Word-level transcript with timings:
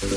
Welcome 0.00 0.16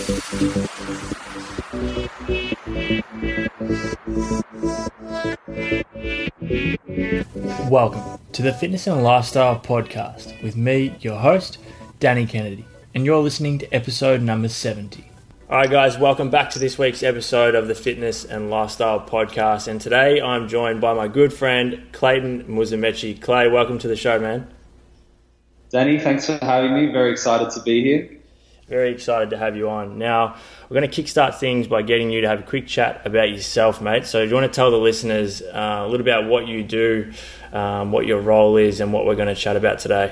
to 8.31 8.41
the 8.41 8.55
Fitness 8.57 8.87
and 8.87 9.03
Lifestyle 9.03 9.59
Podcast 9.59 10.41
with 10.41 10.55
me, 10.55 10.95
your 11.01 11.19
host, 11.19 11.57
Danny 11.99 12.25
Kennedy, 12.25 12.65
and 12.95 13.05
you're 13.05 13.19
listening 13.19 13.59
to 13.59 13.69
episode 13.73 14.21
number 14.21 14.47
70. 14.47 15.11
All 15.49 15.57
right, 15.57 15.69
guys, 15.69 15.97
welcome 15.97 16.29
back 16.29 16.49
to 16.51 16.59
this 16.59 16.77
week's 16.77 17.03
episode 17.03 17.53
of 17.53 17.67
the 17.67 17.75
Fitness 17.75 18.23
and 18.23 18.49
Lifestyle 18.49 19.01
Podcast. 19.01 19.67
And 19.67 19.81
today 19.81 20.21
I'm 20.21 20.47
joined 20.47 20.79
by 20.79 20.93
my 20.93 21.09
good 21.09 21.33
friend, 21.33 21.89
Clayton 21.91 22.45
Musumeci. 22.45 23.19
Clay, 23.19 23.49
welcome 23.49 23.79
to 23.79 23.89
the 23.89 23.97
show, 23.97 24.17
man. 24.17 24.47
Danny, 25.71 25.99
thanks 25.99 26.25
for 26.25 26.37
having 26.37 26.73
me. 26.73 26.93
Very 26.93 27.11
excited 27.11 27.49
to 27.49 27.61
be 27.63 27.83
here. 27.83 28.22
Very 28.73 28.91
excited 28.91 29.29
to 29.29 29.37
have 29.37 29.55
you 29.55 29.69
on. 29.69 29.99
Now, 29.99 30.35
we're 30.67 30.79
going 30.79 30.89
to 30.89 31.03
kickstart 31.03 31.35
things 31.35 31.67
by 31.67 31.83
getting 31.83 32.09
you 32.09 32.21
to 32.21 32.27
have 32.27 32.39
a 32.39 32.41
quick 32.41 32.65
chat 32.65 33.05
about 33.05 33.29
yourself, 33.29 33.83
mate. 33.83 34.07
So, 34.07 34.23
do 34.23 34.29
you 34.29 34.33
want 34.33 34.51
to 34.51 34.55
tell 34.55 34.71
the 34.71 34.77
listeners 34.77 35.43
uh, 35.43 35.83
a 35.83 35.87
little 35.87 36.01
about 36.01 36.25
what 36.25 36.47
you 36.47 36.63
do, 36.63 37.13
um, 37.51 37.91
what 37.91 38.07
your 38.07 38.19
role 38.19 38.57
is, 38.57 38.79
and 38.79 38.91
what 38.91 39.05
we're 39.05 39.13
going 39.13 39.27
to 39.27 39.35
chat 39.35 39.55
about 39.55 39.77
today? 39.77 40.11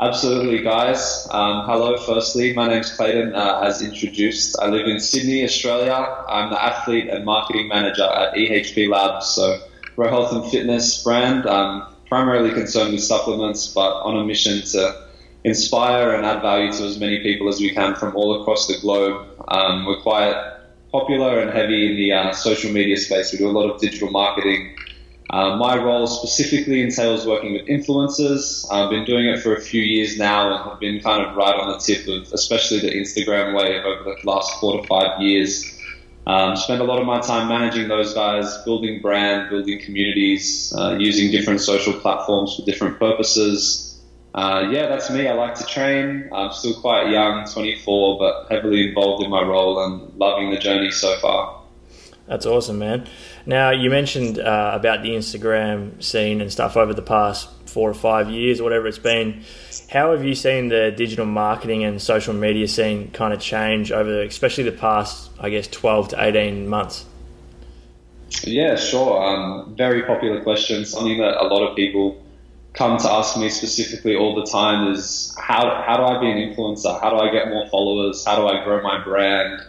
Absolutely, 0.00 0.64
guys. 0.64 1.28
Um, 1.30 1.64
hello, 1.66 1.96
firstly. 1.96 2.52
My 2.54 2.66
name's 2.66 2.90
Clayton, 2.96 3.36
uh, 3.36 3.60
as 3.60 3.82
introduced. 3.82 4.58
I 4.60 4.66
live 4.66 4.88
in 4.88 4.98
Sydney, 4.98 5.44
Australia. 5.44 5.94
I'm 6.28 6.50
the 6.50 6.60
athlete 6.60 7.08
and 7.08 7.24
marketing 7.24 7.68
manager 7.68 8.02
at 8.02 8.34
EHP 8.34 8.90
Labs. 8.90 9.26
So, 9.26 9.60
we're 9.94 10.06
a 10.06 10.10
health 10.10 10.32
and 10.32 10.50
fitness 10.50 11.04
brand, 11.04 11.46
I'm 11.46 11.84
primarily 12.08 12.50
concerned 12.50 12.94
with 12.94 13.02
supplements, 13.04 13.68
but 13.68 13.92
on 14.02 14.16
a 14.16 14.24
mission 14.24 14.62
to 14.72 15.05
inspire 15.46 16.12
and 16.12 16.26
add 16.26 16.42
value 16.42 16.72
to 16.72 16.82
as 16.84 16.98
many 16.98 17.20
people 17.20 17.48
as 17.48 17.60
we 17.60 17.70
can 17.72 17.94
from 17.94 18.14
all 18.16 18.40
across 18.40 18.66
the 18.66 18.76
globe. 18.80 19.24
Um, 19.46 19.86
we're 19.86 20.00
quite 20.00 20.34
popular 20.90 21.38
and 21.38 21.50
heavy 21.50 21.86
in 21.88 21.96
the 21.96 22.12
uh, 22.12 22.32
social 22.32 22.72
media 22.72 22.96
space. 22.96 23.32
We 23.32 23.38
do 23.38 23.48
a 23.48 23.56
lot 23.58 23.70
of 23.70 23.80
digital 23.80 24.10
marketing. 24.10 24.76
Uh, 25.30 25.56
my 25.56 25.76
role 25.76 26.08
specifically 26.08 26.80
entails 26.82 27.26
working 27.26 27.52
with 27.52 27.66
influencers. 27.66 28.66
I've 28.72 28.90
been 28.90 29.04
doing 29.04 29.26
it 29.26 29.40
for 29.40 29.54
a 29.54 29.60
few 29.60 29.82
years 29.82 30.18
now 30.18 30.52
and 30.52 30.68
have 30.68 30.80
been 30.80 31.00
kind 31.00 31.24
of 31.24 31.36
right 31.36 31.54
on 31.54 31.70
the 31.70 31.78
tip 31.78 32.08
of 32.08 32.32
especially 32.32 32.80
the 32.80 32.90
Instagram 32.90 33.56
wave 33.56 33.84
over 33.84 34.02
the 34.02 34.16
last 34.28 34.58
four 34.60 34.80
to 34.80 34.86
five 34.88 35.20
years. 35.20 35.72
Um, 36.26 36.56
spend 36.56 36.80
a 36.80 36.84
lot 36.84 36.98
of 36.98 37.06
my 37.06 37.20
time 37.20 37.46
managing 37.46 37.86
those 37.86 38.14
guys, 38.14 38.56
building 38.64 39.00
brand, 39.00 39.48
building 39.48 39.80
communities, 39.80 40.74
uh, 40.76 40.96
using 40.98 41.30
different 41.30 41.60
social 41.60 41.92
platforms 41.92 42.56
for 42.56 42.62
different 42.64 42.98
purposes. 42.98 43.85
Uh, 44.36 44.68
yeah, 44.70 44.86
that's 44.86 45.10
me. 45.10 45.26
I 45.26 45.32
like 45.32 45.54
to 45.54 45.64
train. 45.64 46.28
I'm 46.30 46.52
still 46.52 46.78
quite 46.78 47.10
young, 47.10 47.48
24, 47.48 48.18
but 48.18 48.46
heavily 48.50 48.88
involved 48.88 49.24
in 49.24 49.30
my 49.30 49.40
role 49.40 49.82
and 49.82 50.14
loving 50.18 50.50
the 50.50 50.58
journey 50.58 50.90
so 50.90 51.16
far. 51.20 51.62
That's 52.26 52.44
awesome, 52.44 52.78
man. 52.78 53.08
Now, 53.46 53.70
you 53.70 53.88
mentioned 53.88 54.38
uh, 54.38 54.72
about 54.74 55.02
the 55.02 55.10
Instagram 55.10 56.02
scene 56.02 56.42
and 56.42 56.52
stuff 56.52 56.76
over 56.76 56.92
the 56.92 57.00
past 57.00 57.48
four 57.66 57.88
or 57.88 57.94
five 57.94 58.28
years, 58.28 58.60
or 58.60 58.64
whatever 58.64 58.86
it's 58.86 58.98
been. 58.98 59.42
How 59.90 60.12
have 60.12 60.24
you 60.24 60.34
seen 60.34 60.68
the 60.68 60.90
digital 60.90 61.24
marketing 61.24 61.84
and 61.84 62.02
social 62.02 62.34
media 62.34 62.68
scene 62.68 63.10
kind 63.12 63.32
of 63.32 63.40
change 63.40 63.90
over, 63.90 64.22
especially 64.22 64.64
the 64.64 64.72
past, 64.72 65.30
I 65.40 65.48
guess, 65.48 65.66
12 65.68 66.08
to 66.08 66.22
18 66.22 66.68
months? 66.68 67.06
Yeah, 68.42 68.76
sure. 68.76 69.22
Um, 69.22 69.74
very 69.76 70.02
popular 70.02 70.42
question. 70.42 70.84
Something 70.84 71.18
that 71.18 71.40
a 71.40 71.46
lot 71.46 71.66
of 71.66 71.76
people 71.76 72.22
come 72.76 72.98
to 72.98 73.10
ask 73.10 73.38
me 73.38 73.48
specifically 73.48 74.14
all 74.14 74.34
the 74.34 74.44
time 74.44 74.92
is 74.92 75.34
how, 75.40 75.82
how 75.86 75.96
do 75.96 76.02
I 76.04 76.20
be 76.20 76.30
an 76.30 76.36
influencer? 76.36 77.00
How 77.00 77.10
do 77.10 77.16
I 77.16 77.32
get 77.32 77.48
more 77.48 77.66
followers? 77.68 78.24
How 78.24 78.36
do 78.36 78.46
I 78.46 78.62
grow 78.64 78.82
my 78.82 79.02
brand? 79.02 79.60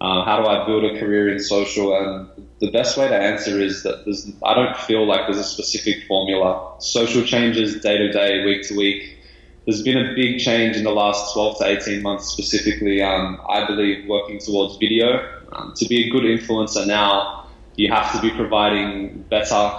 Uh, 0.00 0.24
how 0.24 0.42
do 0.42 0.48
I 0.48 0.66
build 0.66 0.84
a 0.84 0.98
career 0.98 1.30
in 1.30 1.38
social? 1.38 1.94
And 1.96 2.28
the 2.60 2.70
best 2.70 2.96
way 2.96 3.06
to 3.06 3.14
answer 3.14 3.60
is 3.60 3.82
that 3.82 4.04
there's, 4.04 4.30
I 4.42 4.54
don't 4.54 4.76
feel 4.76 5.06
like 5.06 5.26
there's 5.26 5.38
a 5.38 5.44
specific 5.44 6.04
formula. 6.08 6.74
Social 6.80 7.22
changes 7.22 7.80
day 7.80 7.98
to 7.98 8.10
day, 8.10 8.44
week 8.44 8.66
to 8.68 8.76
week. 8.76 9.18
There's 9.66 9.82
been 9.82 9.98
a 9.98 10.14
big 10.14 10.40
change 10.40 10.76
in 10.76 10.84
the 10.84 10.90
last 10.90 11.32
12 11.32 11.58
to 11.58 11.66
18 11.66 12.02
months, 12.02 12.26
specifically, 12.28 13.02
um, 13.02 13.40
I 13.48 13.66
believe, 13.66 14.06
working 14.06 14.38
towards 14.38 14.76
video. 14.76 15.26
Um, 15.52 15.72
to 15.76 15.86
be 15.86 16.06
a 16.06 16.10
good 16.10 16.24
influencer 16.24 16.86
now, 16.86 17.46
you 17.76 17.90
have 17.92 18.12
to 18.12 18.20
be 18.20 18.30
providing 18.30 19.22
better 19.30 19.70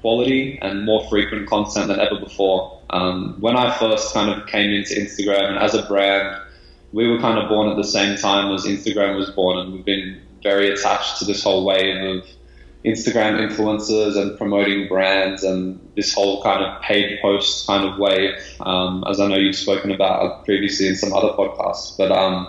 quality 0.00 0.58
and 0.62 0.84
more 0.84 1.08
frequent 1.08 1.48
content 1.48 1.88
than 1.88 2.00
ever 2.00 2.18
before. 2.18 2.80
Um, 2.90 3.36
when 3.40 3.56
I 3.56 3.76
first 3.78 4.12
kind 4.12 4.30
of 4.30 4.46
came 4.48 4.70
into 4.70 4.94
Instagram 4.94 5.50
and 5.50 5.58
as 5.58 5.74
a 5.74 5.82
brand, 5.82 6.40
we 6.92 7.08
were 7.08 7.18
kind 7.20 7.38
of 7.38 7.48
born 7.48 7.68
at 7.68 7.76
the 7.76 7.84
same 7.84 8.16
time 8.16 8.52
as 8.52 8.64
Instagram 8.64 9.16
was 9.16 9.30
born, 9.30 9.58
and 9.58 9.72
we've 9.72 9.84
been 9.84 10.20
very 10.42 10.70
attached 10.72 11.18
to 11.18 11.24
this 11.24 11.42
whole 11.42 11.64
wave 11.64 12.02
of 12.02 12.26
Instagram 12.84 13.38
influencers 13.46 14.16
and 14.16 14.36
promoting 14.38 14.88
brands 14.88 15.44
and 15.44 15.78
this 15.96 16.14
whole 16.14 16.42
kind 16.42 16.64
of 16.64 16.80
paid 16.82 17.18
post 17.20 17.66
kind 17.66 17.86
of 17.86 17.98
wave, 17.98 18.34
um, 18.60 19.04
as 19.08 19.20
I 19.20 19.28
know 19.28 19.36
you've 19.36 19.54
spoken 19.54 19.90
about 19.90 20.44
previously 20.44 20.88
in 20.88 20.96
some 20.96 21.12
other 21.12 21.28
podcasts. 21.28 21.96
But 21.96 22.10
um, 22.10 22.48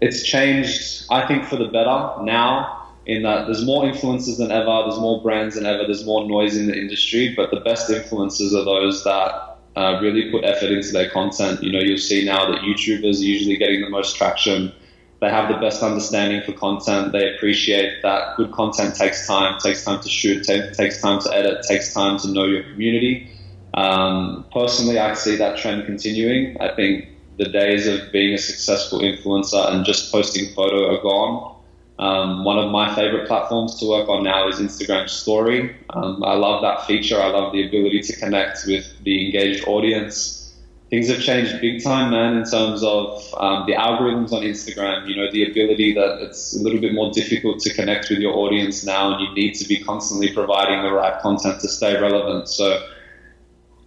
it's 0.00 0.22
changed, 0.22 1.04
I 1.10 1.26
think, 1.26 1.44
for 1.44 1.56
the 1.56 1.66
better 1.66 2.22
now 2.22 2.79
in 3.06 3.22
that 3.22 3.46
there's 3.46 3.64
more 3.64 3.84
influencers 3.84 4.38
than 4.38 4.50
ever, 4.50 4.82
there's 4.84 5.00
more 5.00 5.22
brands 5.22 5.54
than 5.54 5.66
ever, 5.66 5.84
there's 5.84 6.04
more 6.04 6.26
noise 6.26 6.56
in 6.56 6.66
the 6.66 6.78
industry, 6.78 7.34
but 7.34 7.50
the 7.50 7.60
best 7.60 7.90
influencers 7.90 8.52
are 8.52 8.64
those 8.64 9.02
that 9.04 9.56
uh, 9.76 9.98
really 10.00 10.30
put 10.30 10.44
effort 10.44 10.70
into 10.70 10.92
their 10.92 11.08
content. 11.10 11.62
You 11.62 11.72
know, 11.72 11.80
you'll 11.80 11.98
see 11.98 12.24
now 12.24 12.50
that 12.50 12.60
YouTubers 12.60 13.20
are 13.20 13.24
usually 13.24 13.56
getting 13.56 13.80
the 13.80 13.88
most 13.88 14.16
traction. 14.16 14.72
They 15.20 15.28
have 15.28 15.48
the 15.48 15.58
best 15.58 15.82
understanding 15.82 16.42
for 16.42 16.52
content. 16.52 17.12
They 17.12 17.34
appreciate 17.34 18.02
that 18.02 18.36
good 18.36 18.52
content 18.52 18.94
takes 18.94 19.26
time, 19.26 19.58
takes 19.60 19.84
time 19.84 20.00
to 20.00 20.08
shoot, 20.08 20.44
t- 20.44 20.72
takes 20.72 21.00
time 21.00 21.20
to 21.20 21.34
edit, 21.34 21.64
takes 21.68 21.92
time 21.92 22.18
to 22.18 22.28
know 22.28 22.44
your 22.44 22.62
community. 22.64 23.30
Um, 23.74 24.46
personally, 24.52 24.98
I 24.98 25.14
see 25.14 25.36
that 25.36 25.58
trend 25.58 25.86
continuing. 25.86 26.56
I 26.60 26.74
think 26.74 27.08
the 27.38 27.44
days 27.44 27.86
of 27.86 28.10
being 28.12 28.34
a 28.34 28.38
successful 28.38 29.00
influencer 29.00 29.72
and 29.72 29.84
just 29.84 30.10
posting 30.10 30.52
photo 30.54 30.94
are 30.94 31.02
gone. 31.02 31.59
Um, 32.00 32.44
one 32.44 32.58
of 32.58 32.70
my 32.70 32.94
favorite 32.94 33.28
platforms 33.28 33.78
to 33.78 33.86
work 33.86 34.08
on 34.08 34.24
now 34.24 34.48
is 34.48 34.56
Instagram 34.56 35.06
Story. 35.06 35.76
Um, 35.90 36.24
I 36.24 36.32
love 36.32 36.62
that 36.62 36.86
feature. 36.86 37.20
I 37.20 37.28
love 37.28 37.52
the 37.52 37.66
ability 37.66 38.00
to 38.00 38.16
connect 38.16 38.60
with 38.66 38.86
the 39.04 39.26
engaged 39.26 39.68
audience. 39.68 40.54
Things 40.88 41.08
have 41.10 41.20
changed 41.20 41.60
big 41.60 41.84
time, 41.84 42.10
man, 42.10 42.38
in 42.38 42.44
terms 42.44 42.82
of 42.82 43.22
um, 43.36 43.66
the 43.66 43.74
algorithms 43.74 44.32
on 44.32 44.42
Instagram. 44.42 45.08
You 45.08 45.16
know, 45.16 45.30
the 45.30 45.50
ability 45.50 45.92
that 45.92 46.22
it's 46.22 46.58
a 46.58 46.62
little 46.62 46.80
bit 46.80 46.94
more 46.94 47.12
difficult 47.12 47.60
to 47.60 47.74
connect 47.74 48.08
with 48.08 48.20
your 48.20 48.34
audience 48.34 48.82
now, 48.82 49.12
and 49.12 49.20
you 49.20 49.34
need 49.34 49.52
to 49.56 49.68
be 49.68 49.78
constantly 49.84 50.32
providing 50.32 50.82
the 50.82 50.92
right 50.92 51.20
content 51.20 51.60
to 51.60 51.68
stay 51.68 52.00
relevant. 52.00 52.48
So, 52.48 52.82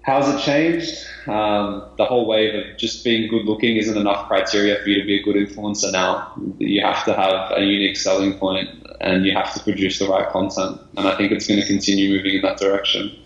how's 0.03 0.33
it 0.33 0.39
changed? 0.39 1.05
Um, 1.27 1.83
the 1.97 2.05
whole 2.05 2.25
wave 2.25 2.53
of 2.53 2.77
just 2.77 3.03
being 3.03 3.29
good 3.29 3.45
looking 3.45 3.77
isn't 3.77 3.97
enough 3.97 4.27
criteria 4.27 4.81
for 4.81 4.89
you 4.89 5.01
to 5.01 5.07
be 5.07 5.19
a 5.19 5.23
good 5.23 5.35
influencer 5.35 5.91
now. 5.91 6.33
You 6.59 6.81
have 6.81 7.03
to 7.05 7.13
have 7.13 7.51
a 7.57 7.61
unique 7.61 7.97
selling 7.97 8.37
point 8.37 8.69
and 9.01 9.25
you 9.25 9.33
have 9.33 9.53
to 9.53 9.59
produce 9.61 9.99
the 9.99 10.07
right 10.07 10.27
content. 10.29 10.79
And 10.97 11.07
I 11.07 11.15
think 11.17 11.31
it's 11.31 11.47
going 11.47 11.59
to 11.59 11.65
continue 11.65 12.15
moving 12.15 12.35
in 12.35 12.41
that 12.41 12.57
direction. 12.57 13.17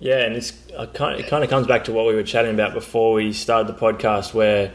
Yeah, 0.00 0.18
and 0.24 0.36
it's 0.36 0.52
it 0.70 0.92
kind 0.94 1.44
of 1.44 1.48
comes 1.50 1.66
back 1.66 1.84
to 1.84 1.92
what 1.92 2.06
we 2.06 2.14
were 2.14 2.24
chatting 2.24 2.52
about 2.52 2.74
before 2.74 3.14
we 3.14 3.32
started 3.32 3.74
the 3.74 3.78
podcast, 3.78 4.34
where 4.34 4.72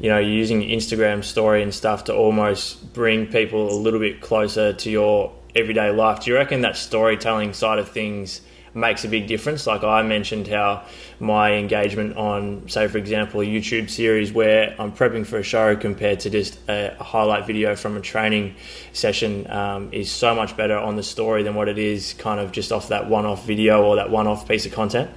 you 0.00 0.08
know 0.08 0.18
you're 0.18 0.30
using 0.30 0.62
Instagram 0.62 1.22
story 1.22 1.62
and 1.62 1.72
stuff 1.72 2.04
to 2.04 2.14
almost 2.14 2.92
bring 2.92 3.26
people 3.26 3.70
a 3.70 3.76
little 3.76 4.00
bit 4.00 4.20
closer 4.22 4.72
to 4.72 4.90
your 4.90 5.32
everyday 5.54 5.90
life. 5.90 6.24
Do 6.24 6.30
you 6.30 6.36
reckon 6.36 6.62
that 6.62 6.76
storytelling 6.76 7.52
side 7.52 7.78
of 7.78 7.90
things? 7.90 8.40
Makes 8.74 9.04
a 9.04 9.08
big 9.08 9.26
difference. 9.26 9.66
Like 9.66 9.84
I 9.84 10.02
mentioned, 10.02 10.48
how 10.48 10.84
my 11.20 11.52
engagement 11.52 12.16
on, 12.16 12.68
say, 12.68 12.88
for 12.88 12.98
example, 12.98 13.40
a 13.40 13.44
YouTube 13.44 13.90
series 13.90 14.32
where 14.32 14.74
I'm 14.78 14.92
prepping 14.92 15.26
for 15.26 15.38
a 15.38 15.42
show 15.42 15.76
compared 15.76 16.20
to 16.20 16.30
just 16.30 16.58
a, 16.68 16.96
highlight 17.00 17.46
video 17.46 17.76
from 17.76 17.96
a 17.96 18.00
training 18.00 18.54
session 18.92 19.50
um, 19.50 19.92
is 19.92 20.10
so 20.10 20.34
much 20.34 20.56
better 20.56 20.76
on 20.76 20.96
the 20.96 21.02
story 21.02 21.42
than 21.42 21.54
what 21.54 21.68
it 21.68 21.78
is 21.78 22.14
kind 22.14 22.40
of 22.40 22.52
just 22.52 22.72
off 22.72 22.88
that 22.88 23.08
one 23.08 23.26
off 23.26 23.46
video 23.46 23.82
or 23.84 23.96
that 23.96 24.10
one 24.10 24.26
off 24.26 24.48
piece 24.48 24.66
of 24.66 24.72
content. 24.72 25.10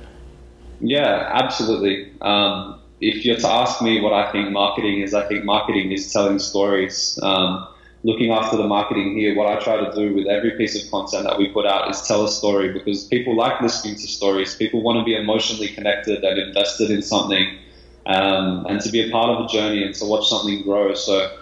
Yeah, 0.82 1.30
absolutely. 1.34 2.12
Um, 2.22 2.82
if 3.02 3.26
you're 3.26 3.38
to 3.38 3.48
ask 3.48 3.82
me 3.82 4.02
what 4.02 4.14
I 4.14 4.32
think 4.32 4.52
marketing 4.52 5.02
is, 5.02 5.14
I 5.14 5.28
think 5.28 5.46
marketing 5.46 5.92
is 5.92 6.12
telling 6.12 6.40
stories. 6.40 7.20
Um, 7.22 7.68
looking 8.06 8.32
after 8.32 8.56
the 8.56 8.68
marketing 8.68 9.18
here, 9.18 9.36
what 9.36 9.48
I 9.48 9.60
try 9.60 9.78
to 9.78 9.92
do 9.96 10.14
with 10.14 10.28
every 10.28 10.52
piece 10.52 10.76
of 10.80 10.90
content 10.92 11.24
that 11.24 11.40
we 11.40 11.50
put 11.50 11.66
out 11.66 11.90
is 11.90 12.04
tell 12.04 12.24
a 12.24 12.30
story 12.30 12.72
because 12.72 13.06
people 13.06 13.36
like 13.36 13.60
listening 13.62 13.96
to 13.96 14.08
stories. 14.08 14.56
People 14.56 14.84
want 14.84 15.00
to 15.00 15.04
be 15.04 15.16
emotionally 15.16 15.70
connected 15.70 16.24
and 16.24 16.38
invested 16.38 16.92
in 16.92 17.02
something 17.02 17.58
um, 18.06 18.68
and 18.70 18.80
to 18.82 18.92
be 18.92 19.10
a 19.10 19.12
part 19.12 19.30
of 19.32 19.46
a 19.46 19.48
journey 19.48 19.84
and 19.84 19.96
to 19.96 20.06
watch 20.06 20.30
something 20.30 20.62
grow. 20.62 20.94
So, 20.94 21.36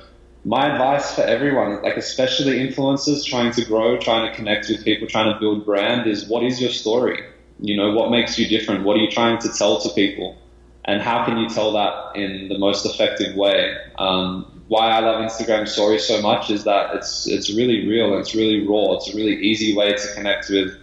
my 0.45 0.71
advice 0.71 1.13
for 1.13 1.23
everyone, 1.23 1.81
like 1.83 1.97
especially 1.97 2.59
influencers 2.65 3.25
trying 3.25 3.51
to 3.53 3.65
grow, 3.65 3.97
trying 3.97 4.29
to 4.29 4.33
connect 4.33 4.69
with 4.69 4.85
people, 4.85 5.07
trying 5.07 5.33
to 5.33 5.39
build 5.39 5.65
brand, 5.65 6.09
is 6.09 6.27
what 6.29 6.43
is 6.43 6.61
your 6.61 6.69
story? 6.69 7.19
You 7.59 7.75
know, 7.75 7.91
what 7.91 8.09
makes 8.09 8.39
you 8.39 8.47
different? 8.47 8.85
What 8.85 8.95
are 8.95 9.01
you 9.01 9.11
trying 9.11 9.37
to 9.39 9.49
tell 9.49 9.81
to 9.81 9.89
people? 9.89 10.37
And 10.85 11.01
how 11.01 11.25
can 11.25 11.37
you 11.37 11.49
tell 11.49 11.73
that 11.73 12.15
in 12.15 12.47
the 12.49 12.57
most 12.57 12.85
effective 12.85 13.35
way? 13.35 13.75
Um, 13.97 14.52
why 14.67 14.89
I 14.89 14.99
love 14.99 15.21
Instagram 15.21 15.67
stories 15.67 16.05
so 16.05 16.21
much 16.21 16.49
is 16.49 16.63
that 16.63 16.95
it's 16.95 17.27
it's 17.27 17.53
really 17.53 17.87
real, 17.87 18.17
it's 18.17 18.33
really 18.33 18.65
raw, 18.65 18.93
it's 18.93 19.13
a 19.13 19.15
really 19.15 19.35
easy 19.41 19.75
way 19.75 19.93
to 19.93 20.13
connect 20.13 20.49
with 20.49 20.73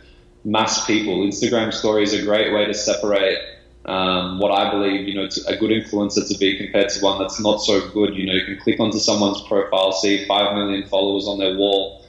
mass 0.44 0.86
people. 0.86 1.18
Instagram 1.26 1.72
stories 1.72 2.14
are 2.14 2.22
a 2.22 2.24
great 2.24 2.52
way 2.52 2.66
to 2.66 2.74
separate 2.74 3.38
um, 3.86 4.38
what 4.38 4.52
I 4.52 4.70
believe, 4.70 5.08
you 5.08 5.14
know, 5.14 5.28
a 5.46 5.56
good 5.56 5.70
influencer 5.70 6.26
to 6.28 6.38
be 6.38 6.56
compared 6.56 6.90
to 6.90 7.00
one 7.00 7.18
that's 7.18 7.40
not 7.40 7.58
so 7.58 7.88
good. 7.88 8.14
You 8.14 8.26
know, 8.26 8.34
you 8.34 8.44
can 8.44 8.58
click 8.58 8.78
onto 8.78 8.98
someone's 8.98 9.40
profile, 9.42 9.92
see 9.92 10.26
five 10.26 10.54
million 10.54 10.86
followers 10.88 11.26
on 11.26 11.38
their 11.38 11.56
wall, 11.56 12.04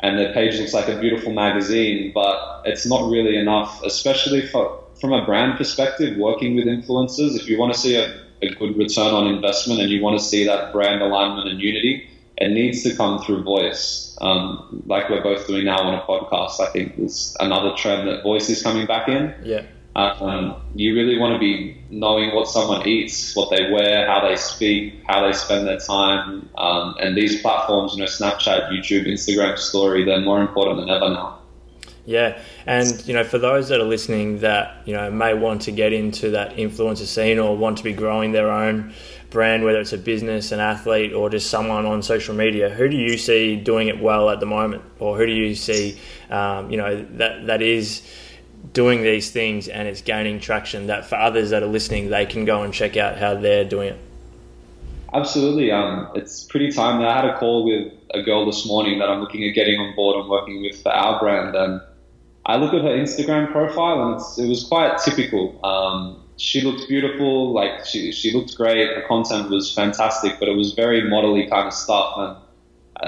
and 0.00 0.18
their 0.18 0.32
page 0.32 0.58
looks 0.58 0.72
like 0.72 0.88
a 0.88 0.98
beautiful 0.98 1.32
magazine, 1.32 2.12
but 2.14 2.62
it's 2.64 2.86
not 2.86 3.10
really 3.10 3.36
enough, 3.36 3.82
especially 3.82 4.46
for, 4.46 4.84
from 5.00 5.12
a 5.12 5.24
brand 5.24 5.58
perspective, 5.58 6.16
working 6.16 6.54
with 6.54 6.66
influencers. 6.66 7.34
If 7.34 7.48
you 7.48 7.58
want 7.58 7.74
to 7.74 7.78
see 7.78 7.96
a, 7.96 8.25
a 8.46 8.54
good 8.54 8.76
return 8.76 9.12
on 9.12 9.26
investment 9.26 9.80
and 9.80 9.90
you 9.90 10.02
want 10.02 10.18
to 10.18 10.24
see 10.24 10.44
that 10.44 10.72
brand 10.72 11.02
alignment 11.02 11.48
and 11.48 11.60
unity, 11.60 12.08
it 12.38 12.50
needs 12.50 12.82
to 12.82 12.94
come 12.94 13.22
through 13.22 13.42
voice. 13.42 14.16
Um, 14.20 14.82
like 14.86 15.08
we're 15.08 15.22
both 15.22 15.46
doing 15.46 15.64
now 15.64 15.78
on 15.78 15.94
a 15.94 16.02
podcast, 16.02 16.60
I 16.60 16.70
think 16.70 16.96
there's 16.96 17.36
another 17.40 17.74
trend 17.76 18.08
that 18.08 18.22
voice 18.22 18.48
is 18.48 18.62
coming 18.62 18.86
back 18.86 19.08
in. 19.08 19.34
Yeah. 19.42 19.62
Um, 19.96 20.60
you 20.74 20.94
really 20.94 21.16
want 21.16 21.32
to 21.32 21.38
be 21.38 21.82
knowing 21.88 22.34
what 22.34 22.48
someone 22.48 22.86
eats, 22.86 23.34
what 23.34 23.48
they 23.48 23.70
wear, 23.70 24.06
how 24.06 24.20
they 24.20 24.36
speak, 24.36 25.02
how 25.06 25.26
they 25.26 25.32
spend 25.32 25.66
their 25.66 25.78
time. 25.78 26.50
Um, 26.58 26.96
and 27.00 27.16
these 27.16 27.40
platforms, 27.40 27.94
you 27.94 28.00
know, 28.00 28.04
Snapchat, 28.04 28.68
YouTube, 28.68 29.06
Instagram 29.06 29.58
story, 29.58 30.04
they're 30.04 30.20
more 30.20 30.42
important 30.42 30.80
than 30.80 30.90
ever 30.90 31.08
now. 31.08 31.38
Yeah, 32.06 32.38
and 32.66 33.06
you 33.06 33.14
know, 33.14 33.24
for 33.24 33.38
those 33.38 33.68
that 33.68 33.80
are 33.80 33.84
listening 33.84 34.38
that 34.38 34.82
you 34.84 34.94
know 34.94 35.10
may 35.10 35.34
want 35.34 35.62
to 35.62 35.72
get 35.72 35.92
into 35.92 36.30
that 36.30 36.56
influencer 36.56 37.04
scene 37.04 37.40
or 37.40 37.56
want 37.56 37.78
to 37.78 37.84
be 37.84 37.92
growing 37.92 38.30
their 38.30 38.48
own 38.48 38.94
brand, 39.30 39.64
whether 39.64 39.80
it's 39.80 39.92
a 39.92 39.98
business, 39.98 40.52
an 40.52 40.60
athlete, 40.60 41.12
or 41.12 41.28
just 41.28 41.50
someone 41.50 41.84
on 41.84 42.02
social 42.02 42.34
media, 42.34 42.70
who 42.70 42.88
do 42.88 42.96
you 42.96 43.18
see 43.18 43.56
doing 43.56 43.88
it 43.88 44.00
well 44.00 44.30
at 44.30 44.38
the 44.38 44.46
moment, 44.46 44.84
or 45.00 45.16
who 45.16 45.26
do 45.26 45.32
you 45.32 45.56
see, 45.56 45.98
um, 46.30 46.70
you 46.70 46.76
know, 46.76 47.04
that 47.16 47.46
that 47.46 47.60
is 47.60 48.02
doing 48.72 49.02
these 49.02 49.30
things 49.30 49.68
and 49.68 49.88
it's 49.88 50.02
gaining 50.02 50.40
traction 50.40 50.86
that 50.86 51.06
for 51.06 51.16
others 51.16 51.50
that 51.50 51.62
are 51.62 51.68
listening, 51.68 52.08
they 52.10 52.26
can 52.26 52.44
go 52.44 52.62
and 52.62 52.72
check 52.72 52.96
out 52.96 53.18
how 53.18 53.34
they're 53.34 53.64
doing 53.64 53.88
it? 53.88 53.98
Absolutely. 55.12 55.70
Um, 55.70 56.10
it's 56.14 56.44
pretty 56.44 56.70
timely. 56.70 57.06
I 57.06 57.16
had 57.16 57.24
a 57.24 57.38
call 57.38 57.64
with 57.64 57.92
a 58.12 58.22
girl 58.22 58.44
this 58.44 58.66
morning 58.66 58.98
that 58.98 59.08
I'm 59.08 59.20
looking 59.20 59.44
at 59.44 59.54
getting 59.54 59.78
on 59.78 59.94
board 59.94 60.20
and 60.20 60.28
working 60.28 60.60
with 60.62 60.82
for 60.82 60.92
our 60.92 61.18
brand. 61.18 61.54
And 61.54 61.80
I 62.48 62.56
look 62.56 62.72
at 62.72 62.82
her 62.82 62.96
Instagram 62.96 63.50
profile 63.50 64.12
and 64.12 64.20
it 64.38 64.48
was 64.48 64.64
quite 64.64 64.98
typical. 64.98 65.58
Um, 65.64 66.22
she 66.36 66.60
looked 66.60 66.88
beautiful, 66.88 67.52
like 67.52 67.84
she, 67.84 68.12
she 68.12 68.32
looked 68.32 68.56
great. 68.56 68.88
Her 68.94 69.02
content 69.08 69.50
was 69.50 69.74
fantastic, 69.74 70.38
but 70.38 70.48
it 70.48 70.56
was 70.56 70.72
very 70.72 71.02
modelly 71.02 71.50
kind 71.50 71.66
of 71.66 71.74
stuff. 71.74 72.14
And 72.16 72.36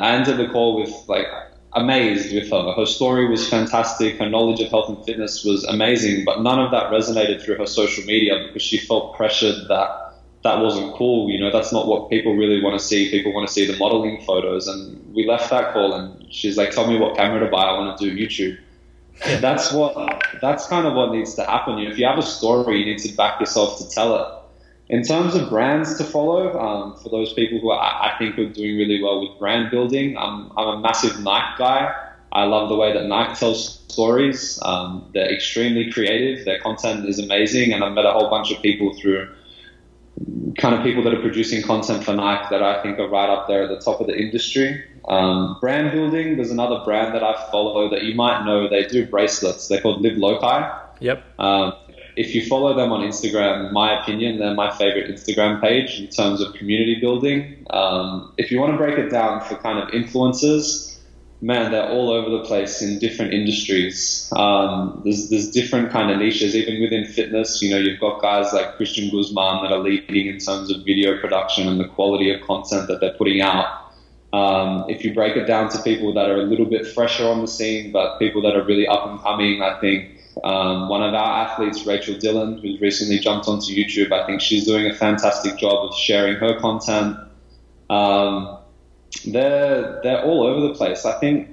I 0.02 0.16
ended 0.16 0.38
the 0.38 0.48
call 0.52 0.80
with 0.80 0.92
like 1.06 1.26
amazed 1.74 2.34
with 2.34 2.50
her. 2.50 2.72
Her 2.72 2.86
story 2.86 3.28
was 3.28 3.48
fantastic. 3.48 4.18
Her 4.18 4.28
knowledge 4.28 4.60
of 4.60 4.70
health 4.70 4.88
and 4.88 5.04
fitness 5.04 5.44
was 5.44 5.62
amazing, 5.64 6.24
but 6.24 6.42
none 6.42 6.58
of 6.58 6.72
that 6.72 6.90
resonated 6.90 7.40
through 7.40 7.58
her 7.58 7.66
social 7.66 8.04
media 8.04 8.42
because 8.46 8.62
she 8.62 8.78
felt 8.78 9.14
pressured 9.14 9.68
that 9.68 10.14
that 10.42 10.60
wasn't 10.60 10.96
cool. 10.96 11.30
You 11.30 11.38
know, 11.38 11.52
that's 11.52 11.72
not 11.72 11.86
what 11.86 12.10
people 12.10 12.34
really 12.34 12.60
want 12.60 12.78
to 12.78 12.84
see. 12.84 13.10
People 13.10 13.32
want 13.32 13.46
to 13.46 13.52
see 13.52 13.66
the 13.70 13.76
modeling 13.76 14.20
photos. 14.24 14.66
And 14.66 15.14
we 15.14 15.26
left 15.26 15.50
that 15.50 15.72
call 15.72 15.94
and 15.94 16.32
she's 16.32 16.56
like, 16.56 16.70
tell 16.70 16.88
me 16.88 16.98
what 16.98 17.16
camera 17.16 17.38
to 17.40 17.46
buy. 17.46 17.62
I 17.62 17.78
want 17.78 17.98
to 17.98 18.04
do 18.04 18.16
YouTube. 18.16 18.58
That's 19.20 19.72
what, 19.72 20.22
that's 20.40 20.66
kind 20.66 20.86
of 20.86 20.94
what 20.94 21.12
needs 21.12 21.34
to 21.34 21.44
happen. 21.44 21.78
If 21.78 21.98
you 21.98 22.06
have 22.06 22.18
a 22.18 22.22
story, 22.22 22.80
you 22.80 22.86
need 22.86 22.98
to 22.98 23.12
back 23.16 23.40
yourself 23.40 23.78
to 23.78 23.88
tell 23.88 24.16
it. 24.16 24.34
In 24.90 25.02
terms 25.02 25.34
of 25.34 25.50
brands 25.50 25.98
to 25.98 26.04
follow, 26.04 26.58
um, 26.58 26.96
for 27.02 27.10
those 27.10 27.32
people 27.34 27.60
who 27.60 27.70
I, 27.70 28.12
I, 28.12 28.18
think 28.18 28.38
are 28.38 28.48
doing 28.48 28.78
really 28.78 29.02
well 29.02 29.20
with 29.20 29.38
brand 29.38 29.70
building, 29.70 30.16
I'm, 30.16 30.50
I'm 30.56 30.78
a 30.78 30.80
massive 30.80 31.20
Nike 31.20 31.58
guy. 31.58 31.94
I 32.32 32.44
love 32.44 32.70
the 32.70 32.76
way 32.76 32.92
that 32.94 33.04
Nike 33.04 33.34
tells 33.34 33.80
stories. 33.88 34.58
Um, 34.62 35.10
they're 35.12 35.30
extremely 35.30 35.90
creative. 35.90 36.44
Their 36.46 36.60
content 36.60 37.06
is 37.06 37.18
amazing, 37.18 37.72
and 37.72 37.84
I've 37.84 37.92
met 37.92 38.06
a 38.06 38.12
whole 38.12 38.30
bunch 38.30 38.50
of 38.50 38.62
people 38.62 38.94
through 38.94 39.28
kind 40.58 40.74
of 40.74 40.82
people 40.82 41.02
that 41.04 41.14
are 41.14 41.20
producing 41.20 41.62
content 41.62 42.04
for 42.04 42.14
Nike 42.14 42.46
that 42.50 42.62
I 42.62 42.82
think 42.82 42.98
are 42.98 43.08
right 43.08 43.28
up 43.28 43.48
there 43.48 43.62
at 43.62 43.68
the 43.68 43.78
top 43.78 44.00
of 44.00 44.06
the 44.06 44.16
industry. 44.16 44.84
Um, 45.08 45.56
brand 45.60 45.92
building, 45.92 46.36
there's 46.36 46.50
another 46.50 46.84
brand 46.84 47.14
that 47.14 47.22
I 47.22 47.48
follow 47.50 47.88
that 47.90 48.02
you 48.02 48.14
might 48.14 48.44
know. 48.44 48.68
They 48.68 48.84
do 48.84 49.06
bracelets. 49.06 49.68
They're 49.68 49.80
called 49.80 50.02
Live 50.02 50.16
Lokai. 50.16 50.80
Yep. 51.00 51.22
Um, 51.38 51.72
if 52.16 52.34
you 52.34 52.44
follow 52.44 52.74
them 52.74 52.90
on 52.90 53.00
Instagram, 53.00 53.72
my 53.72 54.02
opinion, 54.02 54.38
they're 54.38 54.54
my 54.54 54.76
favorite 54.76 55.08
Instagram 55.08 55.60
page 55.60 56.00
in 56.00 56.08
terms 56.08 56.40
of 56.40 56.52
community 56.54 56.98
building. 57.00 57.64
Um, 57.70 58.32
if 58.36 58.50
you 58.50 58.58
want 58.58 58.72
to 58.72 58.76
break 58.76 58.98
it 58.98 59.08
down 59.08 59.40
for 59.40 59.54
kind 59.54 59.78
of 59.78 59.90
influencers, 59.90 60.97
man, 61.40 61.70
they're 61.70 61.88
all 61.88 62.10
over 62.10 62.30
the 62.30 62.44
place 62.44 62.82
in 62.82 62.98
different 62.98 63.32
industries. 63.32 64.30
Um, 64.34 65.00
there's, 65.04 65.30
there's 65.30 65.50
different 65.50 65.90
kind 65.90 66.10
of 66.10 66.18
niches, 66.18 66.54
even 66.56 66.80
within 66.80 67.04
fitness. 67.04 67.62
You 67.62 67.70
know, 67.70 67.78
you've 67.78 68.00
got 68.00 68.20
guys 68.20 68.52
like 68.52 68.76
Christian 68.76 69.10
Guzman 69.10 69.62
that 69.62 69.72
are 69.72 69.78
leading 69.78 70.26
in 70.26 70.38
terms 70.38 70.70
of 70.70 70.84
video 70.84 71.18
production 71.20 71.68
and 71.68 71.78
the 71.78 71.86
quality 71.88 72.32
of 72.32 72.40
content 72.42 72.88
that 72.88 73.00
they're 73.00 73.14
putting 73.14 73.40
out. 73.40 73.84
Um, 74.32 74.84
if 74.88 75.04
you 75.04 75.14
break 75.14 75.36
it 75.36 75.46
down 75.46 75.70
to 75.70 75.82
people 75.82 76.12
that 76.14 76.28
are 76.28 76.36
a 76.36 76.44
little 76.44 76.66
bit 76.66 76.86
fresher 76.86 77.26
on 77.26 77.40
the 77.40 77.48
scene, 77.48 77.92
but 77.92 78.18
people 78.18 78.42
that 78.42 78.56
are 78.56 78.64
really 78.64 78.86
up 78.86 79.06
and 79.06 79.20
coming, 79.20 79.62
I 79.62 79.80
think 79.80 80.18
um, 80.44 80.88
one 80.88 81.02
of 81.02 81.14
our 81.14 81.46
athletes, 81.46 81.86
Rachel 81.86 82.18
Dillon, 82.18 82.58
who's 82.58 82.80
recently 82.80 83.18
jumped 83.18 83.48
onto 83.48 83.72
YouTube, 83.72 84.12
I 84.12 84.26
think 84.26 84.40
she's 84.40 84.66
doing 84.66 84.86
a 84.86 84.94
fantastic 84.94 85.56
job 85.56 85.88
of 85.88 85.96
sharing 85.96 86.34
her 86.36 86.58
content. 86.60 87.16
Um, 87.88 88.57
they're 89.26 90.00
they're 90.02 90.24
all 90.24 90.42
over 90.46 90.68
the 90.68 90.74
place. 90.74 91.04
I 91.04 91.18
think 91.18 91.48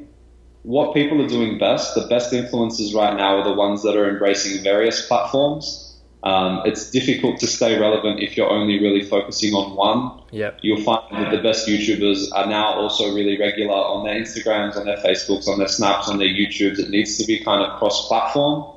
what 0.63 0.93
people 0.93 1.21
are 1.21 1.27
doing 1.27 1.57
best, 1.57 1.95
the 1.95 2.07
best 2.07 2.33
influencers 2.33 2.95
right 2.95 3.15
now, 3.15 3.37
are 3.37 3.43
the 3.43 3.53
ones 3.53 3.83
that 3.83 3.95
are 3.95 4.09
embracing 4.09 4.63
various 4.63 5.07
platforms. 5.07 5.81
Um, 6.23 6.63
it's 6.65 6.89
difficult 6.89 7.39
to 7.41 7.47
stay 7.47 7.79
relevant 7.79 8.19
if 8.19 8.35
you're 8.35 8.49
only 8.49 8.79
really 8.79 9.03
focusing 9.03 9.53
on 9.53 9.75
one. 9.75 10.23
Yep. 10.31 10.59
You'll 10.63 10.81
find 10.81 11.05
that 11.11 11.29
the 11.29 11.37
best 11.37 11.67
YouTubers 11.67 12.29
are 12.33 12.47
now 12.47 12.73
also 12.73 13.13
really 13.13 13.37
regular 13.37 13.75
on 13.75 14.03
their 14.05 14.15
Instagrams, 14.15 14.75
on 14.75 14.85
their 14.85 14.97
Facebooks, 14.97 15.47
on 15.47 15.59
their 15.59 15.67
Snaps, 15.67 16.09
on 16.09 16.17
their 16.17 16.27
YouTubes. 16.27 16.79
It 16.79 16.89
needs 16.89 17.19
to 17.19 17.27
be 17.27 17.43
kind 17.43 17.61
of 17.61 17.77
cross-platform. 17.77 18.74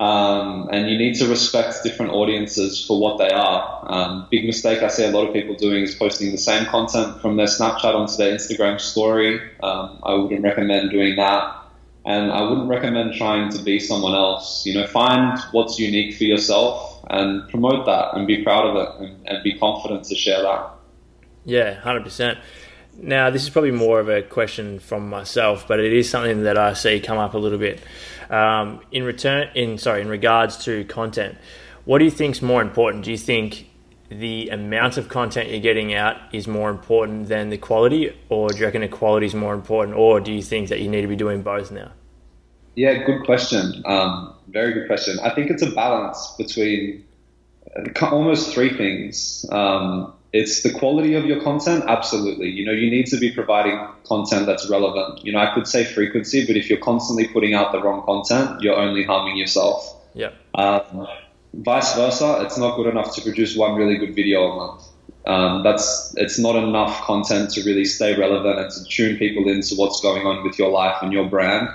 Um, 0.00 0.68
and 0.72 0.90
you 0.90 0.98
need 0.98 1.14
to 1.16 1.28
respect 1.28 1.84
different 1.84 2.12
audiences 2.12 2.84
for 2.84 2.98
what 2.98 3.18
they 3.18 3.30
are. 3.30 3.84
Um, 3.88 4.26
big 4.30 4.44
mistake 4.44 4.82
I 4.82 4.88
see 4.88 5.04
a 5.04 5.10
lot 5.10 5.26
of 5.28 5.32
people 5.32 5.54
doing 5.54 5.84
is 5.84 5.94
posting 5.94 6.32
the 6.32 6.38
same 6.38 6.66
content 6.66 7.20
from 7.20 7.36
their 7.36 7.46
Snapchat 7.46 7.94
onto 7.94 8.16
their 8.16 8.34
Instagram 8.34 8.80
story. 8.80 9.40
Um, 9.62 10.00
I 10.02 10.14
wouldn't 10.14 10.42
recommend 10.42 10.90
doing 10.90 11.16
that. 11.16 11.60
And 12.06 12.32
I 12.32 12.42
wouldn't 12.42 12.68
recommend 12.68 13.14
trying 13.14 13.50
to 13.50 13.62
be 13.62 13.78
someone 13.78 14.14
else. 14.14 14.66
You 14.66 14.74
know, 14.74 14.86
find 14.86 15.38
what's 15.52 15.78
unique 15.78 16.16
for 16.16 16.24
yourself 16.24 17.02
and 17.08 17.48
promote 17.48 17.86
that 17.86 18.14
and 18.14 18.26
be 18.26 18.42
proud 18.42 18.66
of 18.66 18.76
it 18.76 19.00
and, 19.00 19.28
and 19.28 19.42
be 19.44 19.58
confident 19.58 20.04
to 20.06 20.14
share 20.14 20.42
that. 20.42 20.70
Yeah, 21.46 21.80
100%. 21.80 22.38
Now, 22.96 23.30
this 23.30 23.42
is 23.42 23.50
probably 23.50 23.72
more 23.72 24.00
of 24.00 24.08
a 24.08 24.22
question 24.22 24.78
from 24.78 25.08
myself, 25.08 25.66
but 25.66 25.80
it 25.80 25.92
is 25.92 26.08
something 26.08 26.44
that 26.44 26.56
I 26.56 26.74
see 26.74 27.00
come 27.00 27.18
up 27.18 27.34
a 27.34 27.38
little 27.38 27.58
bit. 27.58 27.80
Um, 28.30 28.80
in 28.92 29.02
return, 29.02 29.50
in 29.54 29.78
sorry, 29.78 30.00
in 30.00 30.08
regards 30.08 30.58
to 30.64 30.84
content, 30.84 31.36
what 31.84 31.98
do 31.98 32.04
you 32.04 32.10
think 32.10 32.36
is 32.36 32.42
more 32.42 32.62
important? 32.62 33.04
Do 33.04 33.10
you 33.10 33.18
think 33.18 33.68
the 34.08 34.48
amount 34.50 34.96
of 34.96 35.08
content 35.08 35.50
you're 35.50 35.60
getting 35.60 35.94
out 35.94 36.16
is 36.32 36.46
more 36.46 36.70
important 36.70 37.28
than 37.28 37.50
the 37.50 37.58
quality, 37.58 38.16
or 38.28 38.48
do 38.48 38.58
you 38.58 38.64
reckon 38.64 38.82
the 38.82 38.88
quality 38.88 39.26
is 39.26 39.34
more 39.34 39.54
important, 39.54 39.96
or 39.96 40.20
do 40.20 40.32
you 40.32 40.42
think 40.42 40.68
that 40.68 40.80
you 40.80 40.88
need 40.88 41.02
to 41.02 41.08
be 41.08 41.16
doing 41.16 41.42
both 41.42 41.70
now? 41.70 41.90
Yeah, 42.76 43.04
good 43.04 43.24
question. 43.24 43.82
Um, 43.86 44.34
very 44.48 44.72
good 44.72 44.86
question. 44.86 45.18
I 45.20 45.34
think 45.34 45.50
it's 45.50 45.62
a 45.62 45.70
balance 45.70 46.34
between 46.36 47.04
uh, 47.76 48.06
almost 48.06 48.52
three 48.52 48.76
things. 48.76 49.46
Um, 49.50 50.12
it's 50.34 50.64
the 50.64 50.70
quality 50.72 51.14
of 51.14 51.26
your 51.26 51.40
content, 51.40 51.84
absolutely. 51.86 52.48
You 52.48 52.66
know, 52.66 52.72
you 52.72 52.90
need 52.90 53.06
to 53.06 53.16
be 53.18 53.30
providing 53.30 53.78
content 54.04 54.46
that's 54.46 54.68
relevant. 54.68 55.24
You 55.24 55.30
know, 55.30 55.38
I 55.38 55.54
could 55.54 55.68
say 55.68 55.84
frequency, 55.84 56.44
but 56.44 56.56
if 56.56 56.68
you're 56.68 56.80
constantly 56.80 57.28
putting 57.28 57.54
out 57.54 57.70
the 57.70 57.80
wrong 57.80 58.02
content, 58.02 58.60
you're 58.60 58.74
only 58.74 59.04
harming 59.04 59.36
yourself. 59.36 59.96
Yeah. 60.12 60.32
Um, 60.56 61.06
vice 61.54 61.94
versa, 61.94 62.42
it's 62.44 62.58
not 62.58 62.74
good 62.74 62.88
enough 62.88 63.14
to 63.14 63.22
produce 63.22 63.56
one 63.56 63.76
really 63.76 63.96
good 63.96 64.16
video 64.16 64.50
a 64.50 64.56
month. 64.56 64.82
Um, 65.24 65.62
that's 65.62 66.12
it's 66.16 66.36
not 66.36 66.56
enough 66.56 67.02
content 67.02 67.50
to 67.50 67.62
really 67.62 67.84
stay 67.84 68.18
relevant 68.18 68.58
and 68.58 68.70
to 68.72 68.84
tune 68.86 69.16
people 69.16 69.48
into 69.48 69.76
what's 69.76 70.00
going 70.00 70.26
on 70.26 70.42
with 70.42 70.58
your 70.58 70.70
life 70.72 70.96
and 71.00 71.12
your 71.12 71.28
brand. 71.28 71.68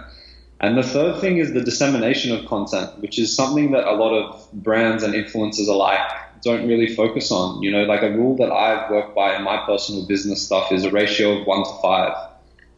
And 0.59 0.77
the 0.77 0.83
third 0.83 1.21
thing 1.21 1.37
is 1.37 1.53
the 1.53 1.63
dissemination 1.63 2.35
of 2.35 2.45
content, 2.45 2.99
which 2.99 3.17
is 3.19 3.33
something 3.33 3.71
that 3.71 3.87
a 3.87 3.93
lot 3.93 4.13
of 4.13 4.51
brands 4.51 5.01
and 5.03 5.13
influencers 5.13 5.69
alike 5.69 6.11
don't 6.41 6.67
really 6.67 6.95
focus 6.95 7.31
on. 7.31 7.61
You 7.61 7.71
know, 7.71 7.83
like 7.83 8.01
a 8.01 8.11
rule 8.11 8.35
that 8.37 8.51
I've 8.51 8.89
worked 8.89 9.15
by 9.15 9.35
in 9.35 9.43
my 9.43 9.57
personal 9.65 10.05
business 10.05 10.45
stuff 10.45 10.71
is 10.71 10.83
a 10.83 10.91
ratio 10.91 11.39
of 11.39 11.47
one 11.47 11.63
to 11.63 11.81
five. 11.81 12.13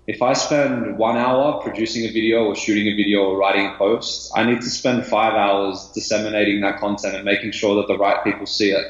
If 0.08 0.22
I 0.22 0.34
spend 0.34 0.98
one 0.98 1.16
hour 1.16 1.62
producing 1.62 2.06
a 2.06 2.12
video 2.12 2.46
or 2.46 2.56
shooting 2.56 2.88
a 2.88 2.96
video 2.96 3.20
or 3.20 3.38
writing 3.38 3.68
a 3.68 3.76
post, 3.78 4.32
I 4.36 4.44
need 4.44 4.62
to 4.62 4.70
spend 4.70 5.06
five 5.06 5.34
hours 5.34 5.92
disseminating 5.94 6.62
that 6.62 6.80
content 6.80 7.16
and 7.16 7.24
making 7.24 7.52
sure 7.52 7.76
that 7.76 7.88
the 7.88 7.98
right 7.98 8.24
people 8.24 8.46
see 8.46 8.72
it. 8.72 8.86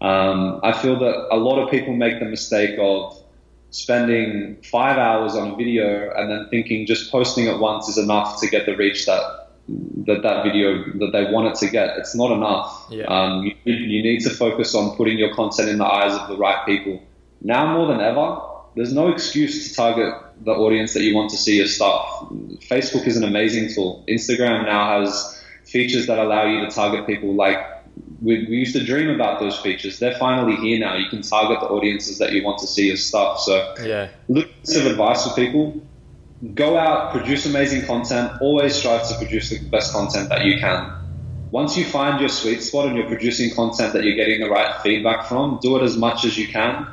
Um, 0.00 0.60
I 0.62 0.72
feel 0.72 0.98
that 0.98 1.28
a 1.30 1.36
lot 1.36 1.62
of 1.62 1.70
people 1.70 1.94
make 1.94 2.18
the 2.18 2.24
mistake 2.24 2.76
of 2.80 3.22
spending 3.70 4.56
five 4.64 4.98
hours 4.98 5.36
on 5.36 5.52
a 5.52 5.56
video 5.56 6.12
and 6.16 6.30
then 6.30 6.48
thinking 6.50 6.86
just 6.86 7.12
posting 7.12 7.46
it 7.46 7.58
once 7.58 7.88
is 7.88 7.98
enough 7.98 8.40
to 8.40 8.48
get 8.48 8.66
the 8.66 8.76
reach 8.76 9.06
that 9.06 9.39
that 9.68 10.22
that 10.22 10.44
video 10.44 10.82
that 10.98 11.10
they 11.12 11.30
want 11.30 11.48
it 11.48 11.54
to 11.56 11.70
get. 11.70 11.96
It's 11.98 12.14
not 12.14 12.32
enough. 12.32 12.86
Yeah. 12.90 13.04
Um, 13.04 13.44
you, 13.44 13.74
you 13.74 14.02
need 14.02 14.20
to 14.22 14.30
focus 14.30 14.74
on 14.74 14.96
putting 14.96 15.18
your 15.18 15.34
content 15.34 15.68
in 15.68 15.78
the 15.78 15.86
eyes 15.86 16.12
of 16.12 16.28
the 16.28 16.36
right 16.36 16.64
people. 16.66 17.02
Now 17.42 17.72
more 17.72 17.86
than 17.86 18.00
ever, 18.00 18.40
there's 18.74 18.92
no 18.92 19.08
excuse 19.08 19.68
to 19.68 19.74
target 19.74 20.14
the 20.42 20.52
audience 20.52 20.94
that 20.94 21.02
you 21.02 21.14
want 21.14 21.30
to 21.30 21.36
see 21.36 21.56
your 21.56 21.66
stuff. 21.66 22.28
Facebook 22.68 23.06
is 23.06 23.16
an 23.16 23.24
amazing 23.24 23.72
tool. 23.74 24.04
Instagram 24.08 24.64
now 24.64 25.00
has 25.00 25.42
features 25.64 26.06
that 26.06 26.18
allow 26.18 26.44
you 26.46 26.60
to 26.64 26.70
target 26.70 27.06
people 27.06 27.34
like 27.34 27.58
we, 28.20 28.46
we 28.46 28.56
used 28.56 28.74
to 28.74 28.84
dream 28.84 29.08
about 29.08 29.40
those 29.40 29.58
features. 29.58 29.98
They're 29.98 30.16
finally 30.18 30.56
here 30.56 30.78
now. 30.78 30.96
You 30.96 31.08
can 31.08 31.22
target 31.22 31.60
the 31.60 31.66
audiences 31.66 32.18
that 32.18 32.32
you 32.32 32.44
want 32.44 32.58
to 32.58 32.66
see 32.66 32.86
your 32.88 32.96
stuff. 32.96 33.40
So, 33.40 33.74
yeah, 33.82 34.08
little 34.28 34.50
bits 34.50 34.76
of 34.76 34.86
advice 34.86 35.26
for 35.26 35.34
people: 35.34 35.80
go 36.54 36.76
out, 36.76 37.12
produce 37.12 37.46
amazing 37.46 37.86
content. 37.86 38.32
Always 38.40 38.74
strive 38.74 39.06
to 39.08 39.14
produce 39.16 39.50
the 39.50 39.58
best 39.68 39.92
content 39.92 40.28
that 40.30 40.44
you 40.44 40.58
can. 40.58 40.92
Once 41.50 41.76
you 41.76 41.84
find 41.84 42.20
your 42.20 42.28
sweet 42.28 42.62
spot 42.62 42.86
and 42.86 42.96
you're 42.96 43.08
producing 43.08 43.52
content 43.54 43.92
that 43.92 44.04
you're 44.04 44.14
getting 44.14 44.40
the 44.40 44.48
right 44.48 44.80
feedback 44.82 45.26
from, 45.26 45.58
do 45.60 45.76
it 45.76 45.82
as 45.82 45.96
much 45.96 46.24
as 46.24 46.38
you 46.38 46.46
can, 46.46 46.86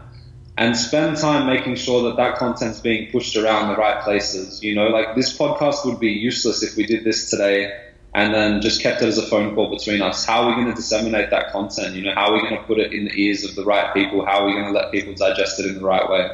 and 0.58 0.76
spend 0.76 1.16
time 1.18 1.46
making 1.46 1.76
sure 1.76 2.10
that 2.10 2.18
that 2.18 2.38
content's 2.38 2.80
being 2.80 3.12
pushed 3.12 3.36
around 3.38 3.70
the 3.70 3.76
right 3.76 4.04
places. 4.04 4.64
You 4.64 4.74
know, 4.74 4.88
like 4.88 5.16
this 5.16 5.38
podcast 5.38 5.86
would 5.86 6.00
be 6.00 6.10
useless 6.12 6.64
if 6.64 6.76
we 6.76 6.86
did 6.86 7.04
this 7.04 7.30
today 7.30 7.84
and 8.16 8.34
then 8.34 8.62
just 8.62 8.82
kept 8.82 9.04
it 9.04 9.08
as 9.08 9.20
a 9.20 9.28
phone 9.28 9.54
call 9.54 9.70
between 9.70 10.02
us. 10.02 10.26
How 10.26 10.42
are 10.42 10.50
we 10.50 10.56
going 10.56 10.68
to 10.68 10.74
disseminate 10.74 11.30
that 11.30 11.52
content? 11.52 11.96
You 11.96 12.02
know, 12.02 12.16
how 12.16 12.32
are 12.32 12.34
we 12.34 12.42
going 12.42 12.58
to 12.58 12.64
put 12.64 12.80
it 12.80 12.92
in 12.92 13.06
the 13.06 13.14
ears 13.14 13.44
of 13.44 13.54
the 13.54 13.64
right 13.64 13.94
people? 13.94 14.26
How 14.26 14.40
are 14.40 14.48
we 14.48 14.54
going 14.54 14.66
to 14.66 14.72
let 14.72 14.92
people 14.92 15.14
digest 15.14 15.60
it 15.60 15.68
in 15.68 15.76
the 15.76 15.86
right 15.86 16.10
way? 16.10 16.30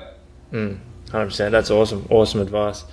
Mm, 0.53 0.79
100%. 1.13 1.51
That's 1.51 1.69
awesome. 1.69 2.07
Awesome 2.09 2.41
advice. 2.41 2.83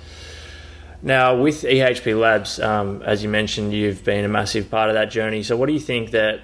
Now, 1.03 1.41
with 1.41 1.63
EHP 1.63 2.19
Labs, 2.19 2.61
um, 2.61 3.03
as 3.03 3.23
you 3.23 3.31
mentioned, 3.31 3.73
you've 3.73 4.05
been 4.05 4.25
a 4.25 4.29
massive 4.29 4.71
part 4.71 4.91
of 4.91 4.95
that 4.95 5.11
journey. 5.11 5.43
So, 5.43 5.57
what 5.57 5.67
do 5.67 5.73
you 5.73 5.81
think 5.81 6.11
that, 6.11 6.43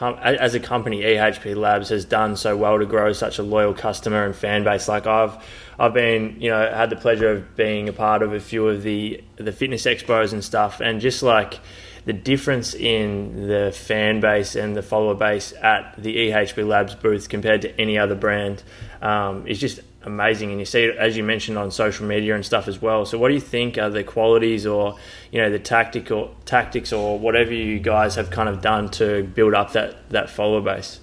as 0.00 0.54
a 0.54 0.60
company, 0.60 1.02
EHP 1.02 1.54
Labs 1.54 1.90
has 1.90 2.06
done 2.06 2.36
so 2.36 2.56
well 2.56 2.78
to 2.78 2.86
grow 2.86 3.12
such 3.12 3.38
a 3.38 3.42
loyal 3.42 3.74
customer 3.74 4.24
and 4.24 4.34
fan 4.34 4.64
base? 4.64 4.88
Like 4.88 5.06
I've 5.06 5.36
I've 5.78 5.92
been, 5.92 6.40
you 6.40 6.48
know, 6.48 6.72
had 6.72 6.88
the 6.88 6.96
pleasure 6.96 7.30
of 7.30 7.54
being 7.54 7.90
a 7.90 7.92
part 7.92 8.22
of 8.22 8.32
a 8.32 8.40
few 8.40 8.66
of 8.66 8.82
the 8.82 9.22
the 9.36 9.52
fitness 9.52 9.84
expos 9.84 10.32
and 10.32 10.42
stuff, 10.42 10.80
and 10.80 10.98
just 10.98 11.22
like 11.22 11.60
the 12.06 12.14
difference 12.14 12.72
in 12.72 13.48
the 13.48 13.72
fan 13.72 14.20
base 14.20 14.54
and 14.54 14.74
the 14.74 14.82
follower 14.82 15.14
base 15.14 15.52
at 15.60 15.94
the 15.98 16.30
EHP 16.30 16.66
Labs 16.66 16.94
booth 16.94 17.28
compared 17.28 17.60
to 17.62 17.80
any 17.80 17.98
other 17.98 18.14
brand 18.14 18.62
um, 19.02 19.46
is 19.46 19.58
just 19.58 19.80
amazing. 20.06 20.50
And 20.50 20.58
you 20.58 20.64
see 20.64 20.84
it, 20.84 20.96
as 20.96 21.16
you 21.16 21.24
mentioned, 21.24 21.58
on 21.58 21.70
social 21.70 22.06
media 22.06 22.34
and 22.34 22.44
stuff 22.44 22.68
as 22.68 22.80
well. 22.80 23.04
So, 23.04 23.18
what 23.18 23.28
do 23.28 23.34
you 23.34 23.40
think 23.40 23.76
are 23.76 23.90
the 23.90 24.04
qualities 24.04 24.66
or, 24.66 24.96
you 25.30 25.40
know, 25.40 25.50
the 25.50 25.58
tactical 25.58 26.34
tactics 26.44 26.92
or 26.92 27.18
whatever 27.18 27.52
you 27.52 27.78
guys 27.78 28.14
have 28.14 28.30
kind 28.30 28.48
of 28.48 28.62
done 28.62 28.90
to 28.92 29.24
build 29.24 29.54
up 29.54 29.72
that, 29.72 30.08
that 30.10 30.30
follower 30.30 30.62
base? 30.62 31.00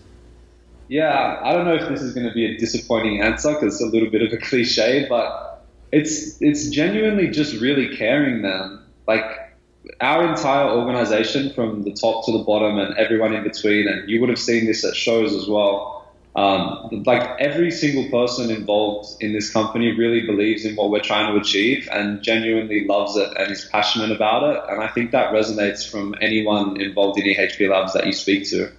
Yeah, 0.88 1.40
I 1.44 1.54
don't 1.54 1.66
know 1.66 1.76
if 1.76 1.88
this 1.90 2.02
is 2.02 2.14
going 2.14 2.28
to 2.28 2.34
be 2.34 2.46
a 2.46 2.58
disappointing 2.58 3.22
answer 3.22 3.54
because 3.54 3.76
it's 3.76 3.84
a 3.84 3.88
little 3.88 4.10
bit 4.10 4.22
of 4.22 4.34
a 4.34 4.38
cliche, 4.38 5.08
but 5.08 5.66
it's 5.92 6.42
it's 6.42 6.70
genuinely 6.70 7.30
just 7.30 7.60
really 7.62 7.96
caring, 7.96 8.42
man. 8.42 8.80
Like 9.08 9.24
our 10.02 10.28
entire 10.30 10.70
organization, 10.70 11.54
from 11.54 11.84
the 11.84 11.92
top 11.92 12.26
to 12.26 12.32
the 12.32 12.44
bottom, 12.44 12.78
and 12.78 12.98
everyone 12.98 13.34
in 13.34 13.44
between, 13.44 13.88
and 13.88 14.10
you 14.10 14.20
would 14.20 14.30
have 14.30 14.40
seen 14.40 14.66
this 14.66 14.84
at 14.84 14.96
shows 14.96 15.34
as 15.34 15.48
well. 15.48 16.03
Um, 16.36 17.04
like 17.06 17.40
every 17.40 17.70
single 17.70 18.10
person 18.10 18.50
involved 18.50 19.22
in 19.22 19.34
this 19.34 19.52
company 19.52 19.92
really 19.92 20.26
believes 20.26 20.66
in 20.66 20.76
what 20.76 20.90
we're 20.90 21.00
trying 21.00 21.32
to 21.32 21.40
achieve 21.40 21.88
and 21.92 22.24
genuinely 22.24 22.86
loves 22.86 23.16
it 23.16 23.32
and 23.38 23.52
is 23.52 23.66
passionate 23.66 24.12
about 24.12 24.44
it. 24.44 24.64
And 24.68 24.82
I 24.82 24.88
think 24.88 25.12
that 25.12 25.32
resonates 25.32 25.88
from 25.90 26.16
anyone 26.22 26.82
involved 26.82 27.20
in 27.20 27.26
EHP 27.26 27.70
Labs 27.70 27.94
that 27.94 28.08
you 28.08 28.14
speak 28.14 28.50
to. 28.50 28.72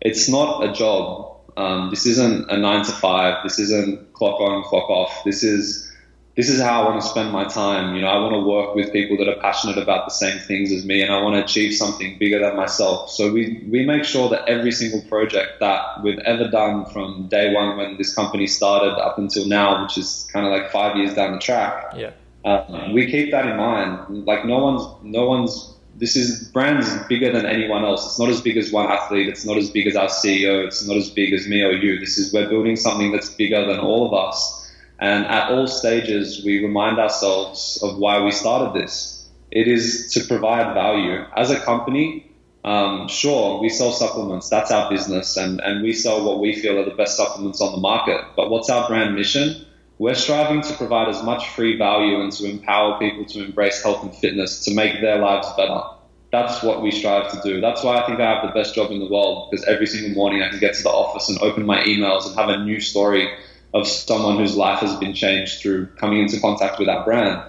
It's 0.00 0.28
not 0.28 0.64
a 0.64 0.72
job 0.72 1.32
um, 1.56 1.90
this 1.90 2.06
isn't 2.06 2.50
a 2.50 2.56
nine 2.56 2.84
to 2.84 2.92
five. 2.92 3.42
This 3.42 3.58
isn't 3.58 4.12
clock 4.12 4.40
on, 4.40 4.62
clock 4.64 4.88
off. 4.88 5.24
This 5.24 5.42
is 5.42 5.91
this 6.34 6.48
is 6.48 6.60
how 6.62 6.82
I 6.82 6.88
want 6.88 7.02
to 7.02 7.06
spend 7.06 7.30
my 7.30 7.44
time. 7.44 7.94
You 7.94 8.00
know, 8.00 8.08
I 8.08 8.18
want 8.18 8.32
to 8.32 8.40
work 8.40 8.74
with 8.74 8.90
people 8.92 9.18
that 9.18 9.28
are 9.28 9.40
passionate 9.40 9.76
about 9.76 10.06
the 10.06 10.12
same 10.12 10.38
things 10.38 10.72
as 10.72 10.84
me, 10.84 11.02
and 11.02 11.12
I 11.12 11.22
want 11.22 11.36
to 11.36 11.44
achieve 11.44 11.74
something 11.74 12.16
bigger 12.18 12.38
than 12.38 12.56
myself. 12.56 13.10
So 13.10 13.30
we 13.30 13.62
we 13.70 13.84
make 13.84 14.04
sure 14.04 14.30
that 14.30 14.48
every 14.48 14.72
single 14.72 15.02
project 15.02 15.60
that 15.60 16.02
we've 16.02 16.18
ever 16.20 16.48
done 16.48 16.86
from 16.86 17.28
day 17.28 17.52
one 17.52 17.76
when 17.76 17.98
this 17.98 18.14
company 18.14 18.46
started 18.46 18.94
up 18.94 19.18
until 19.18 19.46
now, 19.46 19.82
which 19.82 19.98
is 19.98 20.28
kind 20.32 20.46
of 20.46 20.52
like 20.52 20.70
five 20.70 20.96
years 20.96 21.12
down 21.14 21.32
the 21.32 21.38
track, 21.38 21.92
yeah, 21.94 22.12
uh, 22.44 22.88
we 22.94 23.10
keep 23.10 23.30
that 23.32 23.46
in 23.46 23.56
mind. 23.56 24.24
Like 24.26 24.46
no 24.46 24.58
one's 24.58 24.86
no 25.02 25.26
one's 25.26 25.74
this 25.96 26.16
is 26.16 26.48
brands 26.48 26.88
bigger 27.08 27.30
than 27.30 27.44
anyone 27.44 27.84
else. 27.84 28.06
It's 28.06 28.18
not 28.18 28.30
as 28.30 28.40
big 28.40 28.56
as 28.56 28.72
one 28.72 28.90
athlete. 28.90 29.28
It's 29.28 29.44
not 29.44 29.58
as 29.58 29.68
big 29.68 29.86
as 29.86 29.96
our 29.96 30.08
CEO. 30.08 30.66
It's 30.66 30.86
not 30.86 30.96
as 30.96 31.10
big 31.10 31.34
as 31.34 31.46
me 31.46 31.62
or 31.62 31.72
you. 31.72 32.00
This 32.00 32.16
is 32.16 32.32
we're 32.32 32.48
building 32.48 32.76
something 32.76 33.12
that's 33.12 33.28
bigger 33.28 33.66
than 33.66 33.78
all 33.78 34.06
of 34.06 34.14
us. 34.14 34.61
And 35.02 35.26
at 35.26 35.50
all 35.50 35.66
stages, 35.66 36.44
we 36.44 36.62
remind 36.62 37.00
ourselves 37.00 37.76
of 37.82 37.98
why 37.98 38.22
we 38.22 38.30
started 38.30 38.72
this. 38.80 39.28
It 39.50 39.66
is 39.66 40.12
to 40.12 40.24
provide 40.28 40.74
value 40.74 41.24
as 41.36 41.50
a 41.50 41.58
company. 41.58 42.30
Um, 42.64 43.08
sure, 43.08 43.60
we 43.60 43.68
sell 43.68 43.90
supplements. 43.90 44.48
That's 44.48 44.70
our 44.70 44.88
business, 44.88 45.36
and 45.36 45.60
and 45.60 45.82
we 45.82 45.92
sell 45.92 46.24
what 46.24 46.38
we 46.38 46.54
feel 46.54 46.78
are 46.78 46.84
the 46.84 46.94
best 46.94 47.16
supplements 47.16 47.60
on 47.60 47.72
the 47.72 47.80
market. 47.80 48.20
But 48.36 48.48
what's 48.48 48.70
our 48.70 48.86
brand 48.86 49.16
mission? 49.16 49.66
We're 49.98 50.14
striving 50.14 50.62
to 50.62 50.74
provide 50.74 51.08
as 51.08 51.20
much 51.24 51.48
free 51.48 51.76
value 51.76 52.20
and 52.20 52.30
to 52.34 52.48
empower 52.48 53.00
people 53.00 53.24
to 53.24 53.44
embrace 53.44 53.82
health 53.82 54.04
and 54.04 54.14
fitness 54.14 54.64
to 54.66 54.74
make 54.74 55.00
their 55.00 55.18
lives 55.18 55.48
better. 55.56 55.82
That's 56.30 56.62
what 56.62 56.80
we 56.80 56.92
strive 56.92 57.28
to 57.32 57.40
do. 57.42 57.60
That's 57.60 57.82
why 57.82 57.98
I 57.98 58.06
think 58.06 58.20
I 58.20 58.34
have 58.34 58.46
the 58.46 58.54
best 58.54 58.76
job 58.76 58.92
in 58.92 59.00
the 59.00 59.10
world 59.10 59.50
because 59.50 59.66
every 59.66 59.86
single 59.86 60.14
morning 60.14 60.42
I 60.42 60.48
can 60.48 60.60
get 60.60 60.74
to 60.74 60.82
the 60.84 60.90
office 60.90 61.28
and 61.28 61.38
open 61.40 61.66
my 61.66 61.82
emails 61.82 62.24
and 62.24 62.36
have 62.36 62.48
a 62.48 62.64
new 62.64 62.78
story 62.78 63.28
of 63.74 63.86
someone 63.86 64.36
whose 64.36 64.56
life 64.56 64.80
has 64.80 64.94
been 64.96 65.14
changed 65.14 65.60
through 65.60 65.86
coming 65.96 66.20
into 66.20 66.40
contact 66.40 66.78
with 66.78 66.88
that 66.88 67.04
brand. 67.04 67.42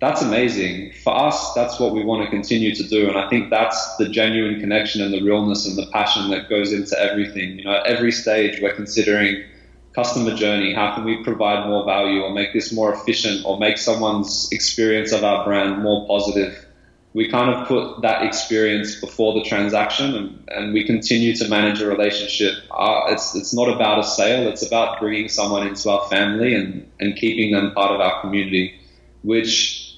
That's 0.00 0.22
amazing. 0.22 0.92
For 1.02 1.16
us, 1.16 1.54
that's 1.54 1.78
what 1.78 1.94
we 1.94 2.02
want 2.02 2.24
to 2.24 2.30
continue 2.30 2.74
to 2.74 2.82
do. 2.82 3.08
And 3.08 3.16
I 3.16 3.28
think 3.30 3.50
that's 3.50 3.96
the 3.96 4.08
genuine 4.08 4.60
connection 4.60 5.00
and 5.00 5.14
the 5.14 5.22
realness 5.22 5.66
and 5.66 5.78
the 5.78 5.86
passion 5.92 6.30
that 6.30 6.50
goes 6.50 6.72
into 6.72 6.98
everything. 6.98 7.58
You 7.58 7.64
know, 7.64 7.76
at 7.76 7.86
every 7.86 8.12
stage, 8.12 8.60
we're 8.60 8.74
considering 8.74 9.44
customer 9.94 10.34
journey? 10.34 10.74
How 10.74 10.94
can 10.94 11.04
we 11.04 11.22
provide 11.22 11.68
more 11.68 11.84
value 11.84 12.22
or 12.22 12.30
make 12.30 12.52
this 12.52 12.72
more 12.72 12.92
efficient 12.92 13.46
or 13.46 13.58
make 13.58 13.78
someone's 13.78 14.48
experience 14.52 15.12
of 15.12 15.24
our 15.24 15.44
brand 15.44 15.82
more 15.82 16.06
positive? 16.06 16.63
We 17.14 17.28
kind 17.28 17.48
of 17.54 17.68
put 17.68 18.02
that 18.02 18.22
experience 18.22 19.00
before 19.00 19.34
the 19.34 19.44
transaction 19.48 20.14
and, 20.14 20.48
and 20.48 20.74
we 20.74 20.84
continue 20.84 21.34
to 21.36 21.48
manage 21.48 21.80
a 21.80 21.86
relationship. 21.86 22.54
Uh, 22.70 23.02
it's, 23.08 23.34
it's 23.36 23.54
not 23.54 23.68
about 23.68 24.00
a 24.00 24.04
sale, 24.04 24.48
it's 24.48 24.66
about 24.66 25.00
bringing 25.00 25.28
someone 25.28 25.66
into 25.66 25.88
our 25.90 26.08
family 26.08 26.54
and, 26.54 26.90
and 26.98 27.16
keeping 27.16 27.52
them 27.52 27.72
part 27.72 27.92
of 27.92 28.00
our 28.00 28.20
community, 28.20 28.78
which 29.22 29.96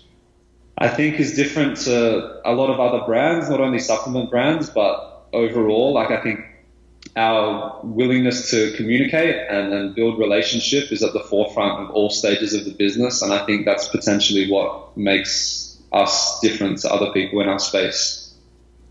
I 0.78 0.88
think 0.88 1.18
is 1.18 1.34
different 1.34 1.78
to 1.78 2.40
a 2.44 2.52
lot 2.52 2.68
of 2.68 2.80
other 2.80 3.04
brands, 3.06 3.48
not 3.48 3.60
only 3.60 3.78
supplement 3.78 4.30
brands, 4.30 4.68
but 4.68 5.26
overall, 5.32 5.94
like 5.94 6.10
I 6.10 6.20
think 6.22 6.40
our 7.16 7.80
willingness 7.82 8.50
to 8.50 8.72
communicate 8.76 9.36
and, 9.48 9.72
and 9.72 9.94
build 9.94 10.18
relationship 10.18 10.92
is 10.92 11.02
at 11.02 11.14
the 11.14 11.20
forefront 11.20 11.80
of 11.80 11.90
all 11.90 12.10
stages 12.10 12.52
of 12.52 12.66
the 12.66 12.72
business. 12.72 13.22
And 13.22 13.32
I 13.32 13.46
think 13.46 13.64
that's 13.64 13.88
potentially 13.88 14.50
what 14.50 14.94
makes 14.98 15.65
us 15.96 16.40
different 16.40 16.78
to 16.80 16.92
other 16.92 17.12
people 17.12 17.40
in 17.40 17.48
our 17.48 17.58
space. 17.58 18.26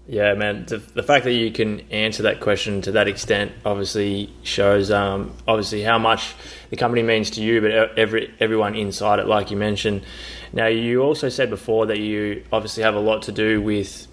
Yeah, 0.08 0.36
man. 0.36 0.66
The, 0.66 0.78
the 0.78 1.02
fact 1.02 1.26
that 1.26 1.34
you 1.34 1.52
can 1.52 1.80
answer 1.90 2.24
that 2.24 2.40
question 2.40 2.82
to 2.84 2.92
that 2.92 3.08
extent 3.08 3.54
obviously 3.66 4.32
shows 4.44 4.92
um, 4.92 5.36
obviously 5.48 5.82
how 5.82 5.98
much 5.98 6.36
the 6.70 6.76
company 6.76 7.02
means 7.02 7.32
to 7.32 7.42
you, 7.42 7.60
but 7.60 7.98
every 7.98 8.32
everyone 8.40 8.76
inside 8.76 9.18
it, 9.18 9.28
like 9.28 9.50
you 9.50 9.58
mentioned. 9.58 10.04
Now, 10.54 10.68
you 10.68 11.02
also 11.02 11.30
said 11.30 11.50
before 11.50 11.88
that 11.88 12.00
you 12.00 12.44
obviously 12.52 12.84
have 12.84 12.94
a 12.94 13.00
lot 13.00 13.24
to 13.24 13.32
do 13.32 13.62
with 13.62 14.08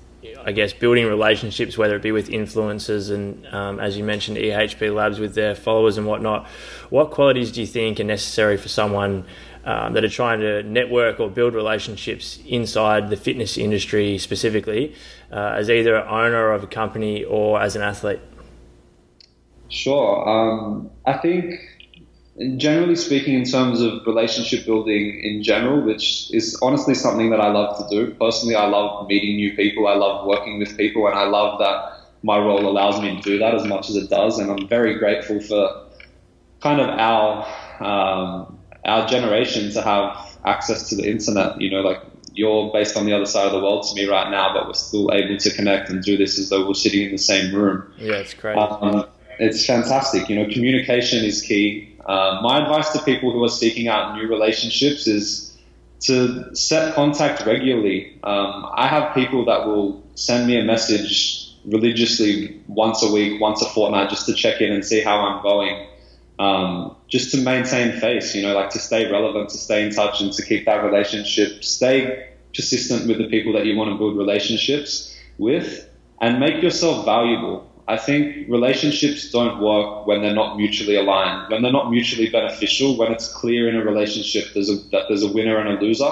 I 0.45 0.53
guess 0.53 0.73
building 0.73 1.07
relationships, 1.07 1.77
whether 1.77 1.97
it 1.97 2.03
be 2.03 2.13
with 2.13 2.29
influencers 2.29 3.13
and, 3.13 3.45
um, 3.49 3.81
as 3.81 3.97
you 3.97 4.05
mentioned, 4.05 4.37
EHP 4.37 4.95
Labs 4.95 5.19
with 5.19 5.35
their 5.35 5.55
followers 5.55 5.99
and 5.99 6.07
whatnot. 6.07 6.47
What 6.91 7.11
qualities 7.11 7.53
do 7.53 7.61
you 7.61 7.67
think 7.67 7.99
are 8.01 8.05
necessary 8.05 8.57
for 8.57 8.69
someone 8.69 9.25
um, 9.65 9.93
that 9.95 10.05
are 10.05 10.09
trying 10.09 10.41
to 10.41 10.63
network 10.63 11.21
or 11.21 11.31
build 11.31 11.55
relationships 11.55 12.39
inside 12.47 13.11
the 13.11 13.17
fitness 13.17 13.57
industry 13.57 14.19
specifically, 14.19 14.95
uh, 15.31 15.55
as 15.57 15.71
either 15.71 15.97
an 15.97 16.09
owner 16.09 16.53
of 16.53 16.65
a 16.65 16.67
company 16.67 17.25
or 17.25 17.61
as 17.61 17.77
an 17.77 17.83
athlete? 17.83 18.21
Sure. 19.69 20.29
Um, 20.29 20.91
I 21.07 21.15
think 21.15 21.59
generally 22.57 22.97
speaking, 22.97 23.35
in 23.35 23.45
terms 23.45 23.81
of 23.81 24.07
relationship 24.07 24.65
building 24.65 25.21
in 25.23 25.43
general, 25.43 25.81
which 25.83 26.33
is 26.33 26.59
honestly 26.63 26.95
something 26.95 27.31
that 27.31 27.41
I 27.41 27.49
love 27.49 27.77
to 27.79 27.95
do. 27.95 28.15
Personally, 28.15 28.55
I 28.55 28.67
love 28.67 29.07
meeting 29.07 29.37
new 29.37 29.55
people. 29.55 29.87
I 29.87 29.95
love 29.95 30.27
working 30.27 30.59
with 30.59 30.77
people, 30.77 31.07
and 31.07 31.17
I 31.17 31.25
love 31.25 31.59
that 31.59 31.99
my 32.23 32.39
role 32.39 32.67
allows 32.67 33.01
me 33.01 33.17
to 33.17 33.23
do 33.23 33.39
that 33.39 33.55
as 33.55 33.65
much 33.65 33.91
as 33.91 33.97
it 33.97 34.09
does, 34.09 34.39
and 34.39 34.51
I'm 34.51 34.69
very 34.69 34.99
grateful 34.99 35.41
for 35.41 35.87
kind 36.61 36.81
of 36.81 36.89
our 36.89 37.47
um, 37.81 38.59
our 38.85 39.07
generation 39.07 39.71
to 39.73 39.83
have 39.83 40.39
access 40.45 40.89
to 40.89 40.97
the 40.97 41.09
internet. 41.09 41.61
You 41.61 41.71
know, 41.71 41.81
like 41.81 42.03
you're 42.35 42.73
based 42.73 42.97
on 42.97 43.07
the 43.07 43.13
other 43.13 43.27
side 43.27 43.47
of 43.47 43.53
the 43.53 43.61
world 43.61 43.87
to 43.89 43.95
me 43.95 44.07
right 44.07 44.31
now, 44.31 44.53
but 44.55 44.67
we're 44.67 44.75
still 44.75 45.13
able 45.13 45.37
to 45.37 45.51
connect 45.55 45.91
and 45.91 46.03
do 46.03 46.17
this 46.17 46.39
as 46.39 46.49
though 46.49 46.67
we're 46.67 46.75
sitting 46.75 47.03
in 47.07 47.13
the 47.13 47.19
same 47.19 47.55
room. 47.55 47.93
Yeah, 47.99 48.15
it's 48.15 48.35
great. 48.35 48.57
Um, 48.57 49.07
it's 49.39 49.65
fantastic. 49.67 50.29
You 50.29 50.37
know, 50.37 50.53
communication 50.53 51.25
is 51.25 51.43
key. 51.43 51.97
Uh, 52.07 52.41
my 52.43 52.63
advice 52.63 52.91
to 52.91 53.03
people 53.03 53.33
who 53.33 53.45
are 53.45 53.49
seeking 53.49 53.89
out 53.89 54.17
new 54.17 54.29
relationships 54.29 55.07
is 55.07 55.57
to 56.01 56.55
set 56.55 56.95
contact 56.95 57.47
regularly. 57.47 58.19
Um, 58.25 58.69
I 58.75 58.89
have 58.89 59.15
people 59.15 59.45
that 59.45 59.67
will 59.67 60.03
send 60.15 60.47
me 60.47 60.59
a 60.59 60.65
message 60.65 61.55
religiously 61.65 62.61
once 62.67 63.03
a 63.03 63.13
week, 63.13 63.41
once 63.41 63.63
a 63.63 63.67
fortnight, 63.67 64.11
just 64.11 64.27
to 64.27 64.35
check 64.35 64.61
in 64.61 64.73
and 64.73 64.85
see 64.85 65.01
how 65.01 65.21
I'm 65.21 65.43
going. 65.43 65.87
Um, 66.39 66.97
just 67.13 67.31
to 67.31 67.37
maintain 67.37 68.01
face, 68.01 68.35
you 68.35 68.41
know, 68.41 68.55
like 68.55 68.71
to 68.71 68.79
stay 68.79 69.11
relevant, 69.13 69.51
to 69.51 69.59
stay 69.59 69.85
in 69.85 69.93
touch, 69.93 70.23
and 70.23 70.33
to 70.33 70.43
keep 70.43 70.65
that 70.65 70.83
relationship, 70.83 71.63
stay 71.63 72.31
persistent 72.55 73.07
with 73.07 73.19
the 73.19 73.29
people 73.29 73.53
that 73.53 73.67
you 73.67 73.77
want 73.77 73.91
to 73.91 73.99
build 73.99 74.17
relationships 74.17 75.15
with, 75.37 75.87
and 76.23 76.41
make 76.41 76.63
yourself 76.63 77.05
valuable. 77.05 77.71
I 77.87 77.99
think 77.99 78.49
relationships 78.49 79.31
don't 79.31 79.61
work 79.61 80.07
when 80.07 80.23
they're 80.23 80.35
not 80.35 80.57
mutually 80.57 80.97
aligned, 80.97 81.51
when 81.51 81.61
they're 81.61 81.71
not 81.81 81.91
mutually 81.91 82.31
beneficial, 82.31 82.97
when 82.97 83.13
it's 83.13 83.29
clear 83.31 83.69
in 83.69 83.77
a 83.77 83.85
relationship 83.85 84.45
there's 84.55 84.71
a, 84.71 84.77
that 84.93 85.05
there's 85.09 85.23
a 85.23 85.33
winner 85.33 85.59
and 85.59 85.69
a 85.69 85.81
loser. 85.83 86.11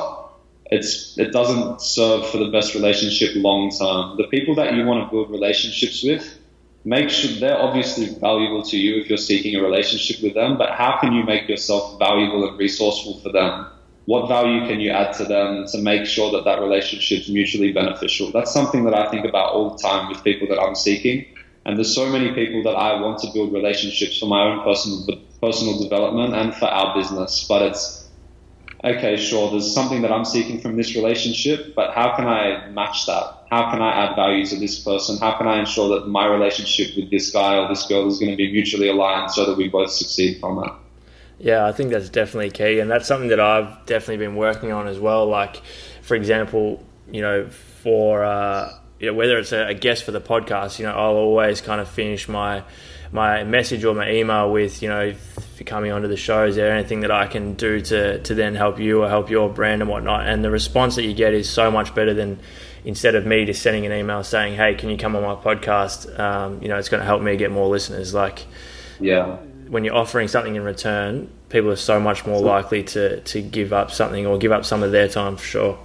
It's, 0.66 1.16
it 1.16 1.33
doesn't 1.33 1.80
serve 1.80 2.28
for 2.28 2.37
the 2.37 2.50
best 2.50 2.75
relationship 2.75 3.30
long 3.37 3.71
term. 3.71 4.19
The 4.19 4.28
people 4.28 4.54
that 4.57 4.75
you 4.75 4.85
want 4.85 5.02
to 5.02 5.11
build 5.11 5.30
relationships 5.30 6.04
with, 6.04 6.39
make 6.85 7.11
sure 7.11 7.39
they're 7.39 7.61
obviously 7.61 8.07
valuable 8.19 8.63
to 8.63 8.79
you 8.79 9.01
if 9.01 9.09
you're 9.09 9.19
seeking 9.19 9.55
a 9.55 9.63
relationship 9.63 10.23
with 10.23 10.35
them, 10.35 10.57
but 10.57 10.71
how 10.71 10.99
can 11.01 11.13
you 11.13 11.25
make 11.25 11.49
yourself 11.49 11.99
valuable 11.99 12.49
and 12.49 12.59
resourceful 12.59 13.21
for 13.21 13.31
them? 13.31 13.67
What 14.07 14.29
value 14.29 14.67
can 14.67 14.81
you 14.81 14.91
add 14.91 15.13
to 15.15 15.25
them 15.25 15.67
to 15.73 15.79
make 15.79 16.07
sure 16.07 16.33
that 16.33 16.45
that 16.45 16.61
relationship 16.61 17.21
is 17.21 17.29
mutually 17.29 17.73
beneficial? 17.73 18.33
That's 18.33 18.53
something 18.53 18.85
that 18.85 18.95
I 18.95 19.11
think 19.11 19.27
about 19.27 19.53
all 19.53 19.71
the 19.71 19.79
time 19.79 20.09
with 20.09 20.25
people 20.25 20.49
that 20.49 20.59
I'm 20.59 20.75
seeking. 20.75 21.27
And 21.67 21.77
there's 21.77 21.95
so 21.95 22.09
many 22.09 22.33
people 22.33 22.63
that 22.63 22.77
I 22.77 23.01
want 23.01 23.19
to 23.21 23.31
build 23.33 23.53
relationships 23.53 24.19
for 24.19 24.27
my 24.27 24.43
own 24.43 24.65
personal 24.65 25.07
personal 25.41 25.79
development 25.83 26.35
and 26.35 26.55
for 26.55 26.67
our 26.67 26.95
business. 26.95 27.47
But 27.49 27.63
it's 27.63 28.09
okay, 28.85 29.17
sure, 29.17 29.51
there's 29.51 29.73
something 29.73 30.03
that 30.03 30.13
I'm 30.13 30.25
seeking 30.25 30.61
from 30.61 30.77
this 30.77 30.95
relationship, 30.95 31.75
but 31.75 31.95
how 31.95 32.17
can 32.17 32.27
I 32.27 32.69
match 32.71 33.07
that? 33.07 33.39
How 33.50 33.71
can 33.71 33.83
I 33.83 34.04
add 34.04 34.14
value 34.14 34.47
to 34.47 34.57
this 34.57 34.78
person? 34.78 35.19
How 35.19 35.37
can 35.37 35.49
I 35.49 35.59
ensure 35.59 35.88
that 35.99 36.07
my 36.07 36.26
relationship 36.26 36.97
with 36.97 37.11
this 37.11 37.30
guy 37.33 37.57
or 37.57 37.69
this 37.69 37.85
girl 37.87 38.07
is 38.07 38.19
going 38.19 38.30
to 38.30 38.37
be 38.37 38.52
mutually 38.52 38.88
aligned 38.88 39.33
so 39.33 39.45
that 39.45 39.57
we 39.57 39.69
both 39.69 39.90
succeed 39.90 40.38
from 40.38 40.62
it? 40.62 40.71
Yeah, 41.40 41.66
I 41.66 41.73
think 41.73 41.90
that's 41.90 42.11
definitely 42.11 42.50
key, 42.50 42.80
and 42.80 42.90
that's 42.90 43.09
something 43.09 43.30
that 43.30 43.40
I've 43.40 43.87
definitely 43.87 44.25
been 44.25 44.37
working 44.37 44.73
on 44.73 44.87
as 44.87 44.99
well. 44.99 45.26
Like, 45.26 45.62
for 46.02 46.14
example, 46.14 46.85
you 47.11 47.23
know, 47.23 47.49
for 47.49 48.23
uh, 48.23 48.73
you 49.00 49.07
know, 49.07 49.14
whether 49.14 49.38
it's 49.38 49.52
a, 49.52 49.69
a 49.69 49.75
guest 49.75 50.04
for 50.04 50.12
the 50.12 50.21
podcast, 50.21 50.78
you 50.78 50.85
know, 50.85 50.92
I'll 50.92 51.16
always 51.16 51.61
kind 51.61 51.80
of 51.80 51.88
finish 51.88 52.28
my 52.28 52.62
my 53.11 53.42
message 53.42 53.85
or 53.85 53.95
my 53.95 54.11
email 54.11 54.52
with, 54.52 54.83
you 54.83 54.88
know, 54.88 55.14
you're 55.61 55.67
coming 55.67 55.93
onto 55.93 56.09
the 56.09 56.17
show, 56.17 56.47
is 56.47 56.57
there 56.57 56.73
anything 56.73 57.00
that 57.00 57.11
I 57.11 57.26
can 57.26 57.55
do 57.55 57.81
to, 57.83 58.21
to 58.23 58.35
then 58.35 58.55
help 58.55 58.81
you 58.81 59.05
or 59.05 59.09
help 59.09 59.31
your 59.31 59.49
brand 59.49 59.83
and 59.83 59.90
whatnot? 59.90 60.26
And 60.26 60.43
the 60.43 60.50
response 60.50 60.97
that 60.97 61.05
you 61.05 61.14
get 61.14 61.35
is 61.35 61.49
so 61.49 61.71
much 61.71 61.95
better 61.95 62.14
than 62.14 62.40
instead 62.85 63.14
of 63.14 63.26
me 63.26 63.45
just 63.45 63.62
sending 63.62 63.85
an 63.87 63.93
email 63.93 64.25
saying, 64.25 64.57
hey, 64.57 64.75
can 64.75 64.88
you 64.88 64.97
come 64.97 65.14
on 65.14 65.23
my 65.23 65.35
podcast? 65.35 66.19
Um, 66.19 66.62
you 66.62 66.69
know, 66.69 66.79
it's 66.79 66.88
going 66.88 67.00
to 67.00 67.07
help 67.07 67.23
me 67.23 67.37
get 67.37 67.50
more 67.50 67.69
listeners. 67.69 68.14
Like, 68.14 68.47
yeah, 68.99 69.37
when 69.69 69.85
you're 69.85 69.95
offering 69.95 70.29
something 70.29 70.57
in 70.57 70.64
return, 70.64 71.31
people 71.49 71.71
are 71.71 71.76
so 71.76 72.00
much 72.00 72.26
more 72.26 72.40
likely 72.40 72.83
to, 72.83 73.21
to 73.21 73.43
give 73.43 73.73
up 73.73 73.90
something 73.90 74.26
or 74.26 74.38
give 74.38 74.52
up 74.52 74.64
some 74.64 74.83
of 74.83 74.93
their 74.93 75.09
time 75.09 75.37
for 75.37 75.45
sure. 75.45 75.79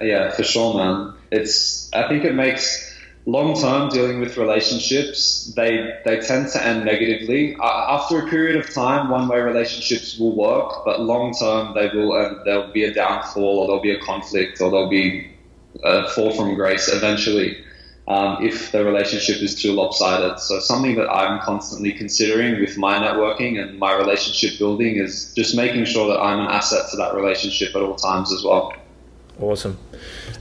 Yeah, 0.00 0.30
for 0.30 0.44
sure, 0.44 0.74
man. 0.74 1.14
It's, 1.30 1.92
I 1.92 2.08
think 2.08 2.24
it 2.24 2.34
makes, 2.34 2.87
long 3.28 3.54
term 3.60 3.90
dealing 3.90 4.20
with 4.20 4.38
relationships, 4.38 5.52
they 5.54 5.94
they 6.04 6.18
tend 6.18 6.48
to 6.52 6.66
end 6.66 6.84
negatively. 6.84 7.54
Uh, 7.56 7.96
after 7.96 8.26
a 8.26 8.28
period 8.28 8.56
of 8.56 8.72
time, 8.72 9.10
one 9.10 9.28
way 9.28 9.38
relationships 9.40 10.18
will 10.18 10.34
work, 10.34 10.82
but 10.86 11.00
long 11.02 11.34
term 11.34 11.74
they 11.74 11.88
will 11.94 12.12
uh, 12.12 12.42
there'll 12.44 12.72
be 12.72 12.84
a 12.84 12.94
downfall 12.94 13.58
or 13.58 13.66
there'll 13.66 13.82
be 13.82 13.92
a 13.92 14.00
conflict 14.00 14.60
or 14.62 14.70
there'll 14.70 14.88
be 14.88 15.30
a 15.84 16.08
fall 16.08 16.32
from 16.32 16.54
grace 16.54 16.88
eventually. 16.88 17.62
Um, 18.08 18.42
if 18.42 18.72
the 18.72 18.82
relationship 18.82 19.42
is 19.42 19.54
too 19.60 19.72
lopsided. 19.74 20.40
So 20.40 20.60
something 20.60 20.94
that 20.96 21.10
I'm 21.10 21.40
constantly 21.40 21.92
considering 21.92 22.58
with 22.58 22.78
my 22.78 22.94
networking 22.98 23.60
and 23.60 23.78
my 23.78 23.94
relationship 23.94 24.58
building 24.58 24.96
is 24.96 25.34
just 25.34 25.54
making 25.54 25.84
sure 25.84 26.08
that 26.08 26.18
I'm 26.18 26.40
an 26.40 26.46
asset 26.46 26.90
to 26.92 26.96
that 26.96 27.14
relationship 27.14 27.76
at 27.76 27.82
all 27.82 27.96
times 27.96 28.32
as 28.32 28.42
well. 28.42 28.72
Awesome. 29.40 29.78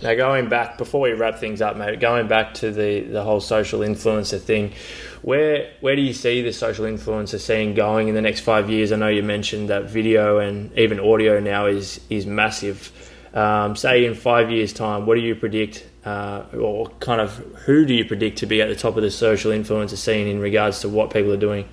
Now, 0.01 0.15
going 0.15 0.49
back 0.49 0.77
before 0.79 1.01
we 1.01 1.11
wrap 1.11 1.37
things 1.37 1.61
up, 1.61 1.77
mate, 1.77 1.99
going 1.99 2.27
back 2.27 2.55
to 2.55 2.71
the, 2.71 3.01
the 3.01 3.23
whole 3.23 3.39
social 3.39 3.81
influencer 3.81 4.41
thing, 4.41 4.73
where 5.21 5.71
where 5.81 5.95
do 5.95 6.01
you 6.01 6.13
see 6.13 6.41
the 6.41 6.51
social 6.51 6.85
influencer 6.85 7.39
scene 7.39 7.75
going 7.75 8.07
in 8.07 8.15
the 8.15 8.21
next 8.21 8.39
five 8.39 8.69
years? 8.69 8.91
I 8.91 8.95
know 8.95 9.07
you 9.07 9.21
mentioned 9.21 9.69
that 9.69 9.85
video 9.85 10.39
and 10.39 10.75
even 10.77 10.99
audio 10.99 11.39
now 11.39 11.67
is 11.67 11.99
is 12.09 12.25
massive. 12.25 12.91
Um, 13.33 13.75
say 13.75 14.05
in 14.05 14.15
five 14.15 14.49
years' 14.49 14.73
time, 14.73 15.05
what 15.05 15.15
do 15.15 15.21
you 15.21 15.35
predict, 15.35 15.85
uh, 16.05 16.45
or 16.59 16.87
kind 16.99 17.21
of 17.21 17.35
who 17.65 17.85
do 17.85 17.93
you 17.93 18.05
predict 18.05 18.39
to 18.39 18.47
be 18.47 18.63
at 18.63 18.69
the 18.69 18.75
top 18.75 18.97
of 18.97 19.03
the 19.03 19.11
social 19.11 19.51
influencer 19.51 19.97
scene 19.97 20.25
in 20.27 20.39
regards 20.39 20.79
to 20.81 20.89
what 20.89 21.11
people 21.11 21.31
are 21.31 21.37
doing? 21.37 21.67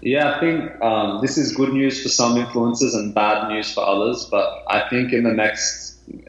Yeah, 0.00 0.36
I 0.36 0.40
think 0.40 0.82
um, 0.82 1.20
this 1.20 1.36
is 1.36 1.54
good 1.54 1.72
news 1.72 2.02
for 2.02 2.08
some 2.08 2.36
influencers 2.36 2.94
and 2.94 3.14
bad 3.14 3.48
news 3.48 3.72
for 3.72 3.86
others. 3.86 4.26
But 4.30 4.62
I 4.68 4.88
think 4.88 5.12
in 5.12 5.24
the 5.24 5.32
next 5.32 5.83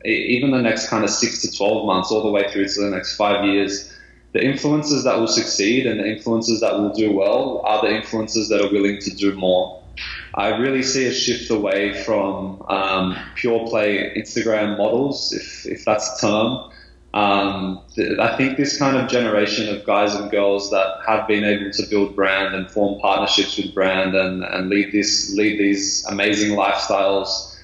even 0.05 0.51
the 0.51 0.61
next 0.61 0.89
kind 0.89 1.03
of 1.03 1.09
six 1.09 1.41
to 1.41 1.51
12 1.51 1.85
months, 1.85 2.11
all 2.11 2.23
the 2.23 2.31
way 2.31 2.49
through 2.51 2.67
to 2.67 2.81
the 2.81 2.89
next 2.89 3.15
five 3.15 3.45
years, 3.45 3.91
the 4.33 4.39
influencers 4.39 5.03
that 5.05 5.17
will 5.17 5.27
succeed 5.27 5.85
and 5.85 5.99
the 5.99 6.03
influencers 6.03 6.59
that 6.59 6.73
will 6.73 6.93
do 6.93 7.13
well 7.13 7.61
are 7.65 7.81
the 7.81 7.87
influencers 7.87 8.49
that 8.49 8.61
are 8.61 8.71
willing 8.71 8.99
to 8.99 9.09
do 9.11 9.33
more. 9.33 9.81
I 10.33 10.49
really 10.57 10.83
see 10.83 11.05
a 11.05 11.13
shift 11.13 11.49
away 11.49 12.03
from 12.03 12.61
um, 12.67 13.17
pure 13.35 13.65
play 13.67 14.13
Instagram 14.17 14.77
models, 14.77 15.31
if, 15.31 15.65
if 15.65 15.85
that's 15.85 16.17
a 16.17 16.27
term. 16.27 16.71
Um, 17.13 17.81
I 18.19 18.35
think 18.35 18.57
this 18.57 18.77
kind 18.77 18.97
of 18.97 19.09
generation 19.09 19.73
of 19.73 19.85
guys 19.85 20.15
and 20.15 20.29
girls 20.29 20.69
that 20.71 20.97
have 21.07 21.29
been 21.29 21.45
able 21.45 21.71
to 21.71 21.83
build 21.83 22.13
brand 22.13 22.53
and 22.53 22.69
form 22.69 22.99
partnerships 22.99 23.55
with 23.55 23.73
brand 23.73 24.13
and, 24.15 24.43
and 24.43 24.69
lead 24.69 24.91
this 24.91 25.33
lead 25.33 25.57
these 25.57 26.05
amazing 26.07 26.57
lifestyles 26.57 27.54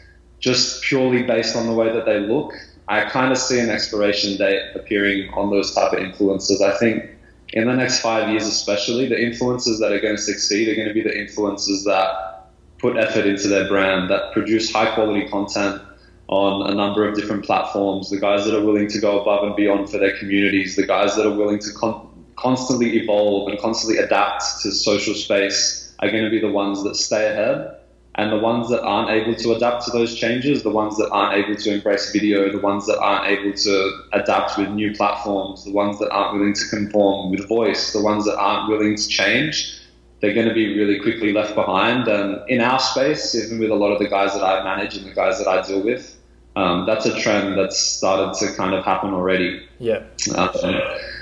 just 0.41 0.81
purely 0.81 1.23
based 1.23 1.55
on 1.55 1.67
the 1.67 1.73
way 1.73 1.93
that 1.93 2.05
they 2.05 2.19
look, 2.19 2.53
I 2.87 3.05
kind 3.05 3.31
of 3.31 3.37
see 3.37 3.59
an 3.59 3.69
expiration 3.69 4.37
date 4.37 4.75
appearing 4.75 5.29
on 5.33 5.49
those 5.49 5.73
type 5.73 5.93
of 5.93 5.99
influencers. 5.99 6.61
I 6.61 6.77
think 6.77 7.09
in 7.53 7.67
the 7.67 7.73
next 7.73 8.01
five 8.01 8.29
years, 8.29 8.45
especially, 8.45 9.07
the 9.07 9.15
influencers 9.15 9.79
that 9.79 9.91
are 9.91 9.99
going 9.99 10.15
to 10.15 10.21
succeed 10.21 10.67
are 10.67 10.75
going 10.75 10.87
to 10.87 10.93
be 10.93 11.01
the 11.01 11.11
influencers 11.11 11.85
that 11.85 12.49
put 12.79 12.97
effort 12.97 13.25
into 13.27 13.47
their 13.47 13.67
brand, 13.67 14.09
that 14.09 14.33
produce 14.33 14.73
high 14.73 14.93
quality 14.95 15.27
content 15.29 15.81
on 16.27 16.71
a 16.71 16.73
number 16.73 17.07
of 17.07 17.15
different 17.15 17.45
platforms, 17.45 18.09
the 18.09 18.19
guys 18.19 18.45
that 18.45 18.57
are 18.57 18.65
willing 18.65 18.87
to 18.87 18.99
go 18.99 19.21
above 19.21 19.43
and 19.43 19.55
beyond 19.55 19.89
for 19.89 19.99
their 19.99 20.17
communities, 20.17 20.75
the 20.75 20.85
guys 20.85 21.15
that 21.15 21.27
are 21.27 21.35
willing 21.35 21.59
to 21.59 21.71
con- 21.73 22.07
constantly 22.35 22.97
evolve 22.97 23.49
and 23.49 23.59
constantly 23.59 24.01
adapt 24.01 24.43
to 24.61 24.71
social 24.71 25.13
space 25.13 25.93
are 25.99 26.09
going 26.09 26.23
to 26.23 26.29
be 26.29 26.39
the 26.39 26.49
ones 26.49 26.83
that 26.83 26.95
stay 26.95 27.29
ahead 27.29 27.80
and 28.15 28.31
the 28.31 28.37
ones 28.37 28.69
that 28.69 28.81
aren't 28.81 29.09
able 29.09 29.35
to 29.35 29.53
adapt 29.53 29.85
to 29.85 29.91
those 29.91 30.15
changes, 30.15 30.63
the 30.63 30.69
ones 30.69 30.97
that 30.97 31.09
aren't 31.11 31.33
able 31.33 31.55
to 31.55 31.73
embrace 31.73 32.11
video, 32.11 32.51
the 32.51 32.59
ones 32.59 32.85
that 32.85 32.99
aren't 32.99 33.27
able 33.27 33.53
to 33.53 34.03
adapt 34.11 34.57
with 34.57 34.69
new 34.69 34.93
platforms, 34.93 35.63
the 35.63 35.71
ones 35.71 35.97
that 35.99 36.09
aren't 36.11 36.37
willing 36.37 36.53
to 36.53 36.67
conform 36.69 37.31
with 37.31 37.47
voice, 37.47 37.93
the 37.93 38.01
ones 38.01 38.25
that 38.25 38.37
aren't 38.37 38.69
willing 38.69 38.97
to 38.97 39.07
change, 39.07 39.79
they're 40.19 40.33
going 40.33 40.47
to 40.47 40.53
be 40.53 40.77
really 40.77 40.99
quickly 40.99 41.31
left 41.31 41.55
behind. 41.55 42.07
And 42.07 42.41
in 42.49 42.59
our 42.59 42.79
space, 42.79 43.33
even 43.33 43.59
with 43.59 43.71
a 43.71 43.75
lot 43.75 43.91
of 43.91 43.99
the 43.99 44.07
guys 44.07 44.33
that 44.33 44.43
I 44.43 44.61
manage 44.63 44.97
and 44.97 45.05
the 45.05 45.13
guys 45.13 45.37
that 45.39 45.47
I 45.47 45.61
deal 45.61 45.81
with, 45.81 46.17
um, 46.57 46.85
that's 46.85 47.05
a 47.05 47.17
trend 47.17 47.57
that's 47.57 47.79
started 47.79 48.37
to 48.39 48.53
kind 48.55 48.75
of 48.75 48.83
happen 48.83 49.13
already. 49.13 49.65
Yeah. 49.79 50.03
Um, 50.35 50.49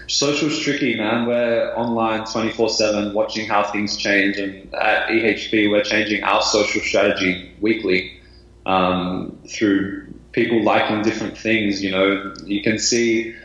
social's 0.10 0.60
tricky, 0.60 0.96
man. 0.96 1.28
We're 1.28 1.74
online 1.76 2.26
24 2.26 2.70
7 2.70 3.14
watching 3.14 3.48
how 3.48 3.64
things 3.64 3.96
change. 3.96 4.38
And 4.38 4.74
at 4.74 5.10
EHP, 5.10 5.72
we're 5.72 5.84
changing 5.84 6.24
our 6.24 6.42
social 6.42 6.82
strategy 6.82 7.52
weekly 7.62 8.20
um, 8.66 9.38
through 9.48 10.14
people 10.32 10.64
liking 10.64 11.04
different 11.04 11.38
things. 11.38 11.82
You 11.82 11.92
know, 11.92 12.34
you 12.46 12.62
can 12.62 12.80
see 12.80 13.36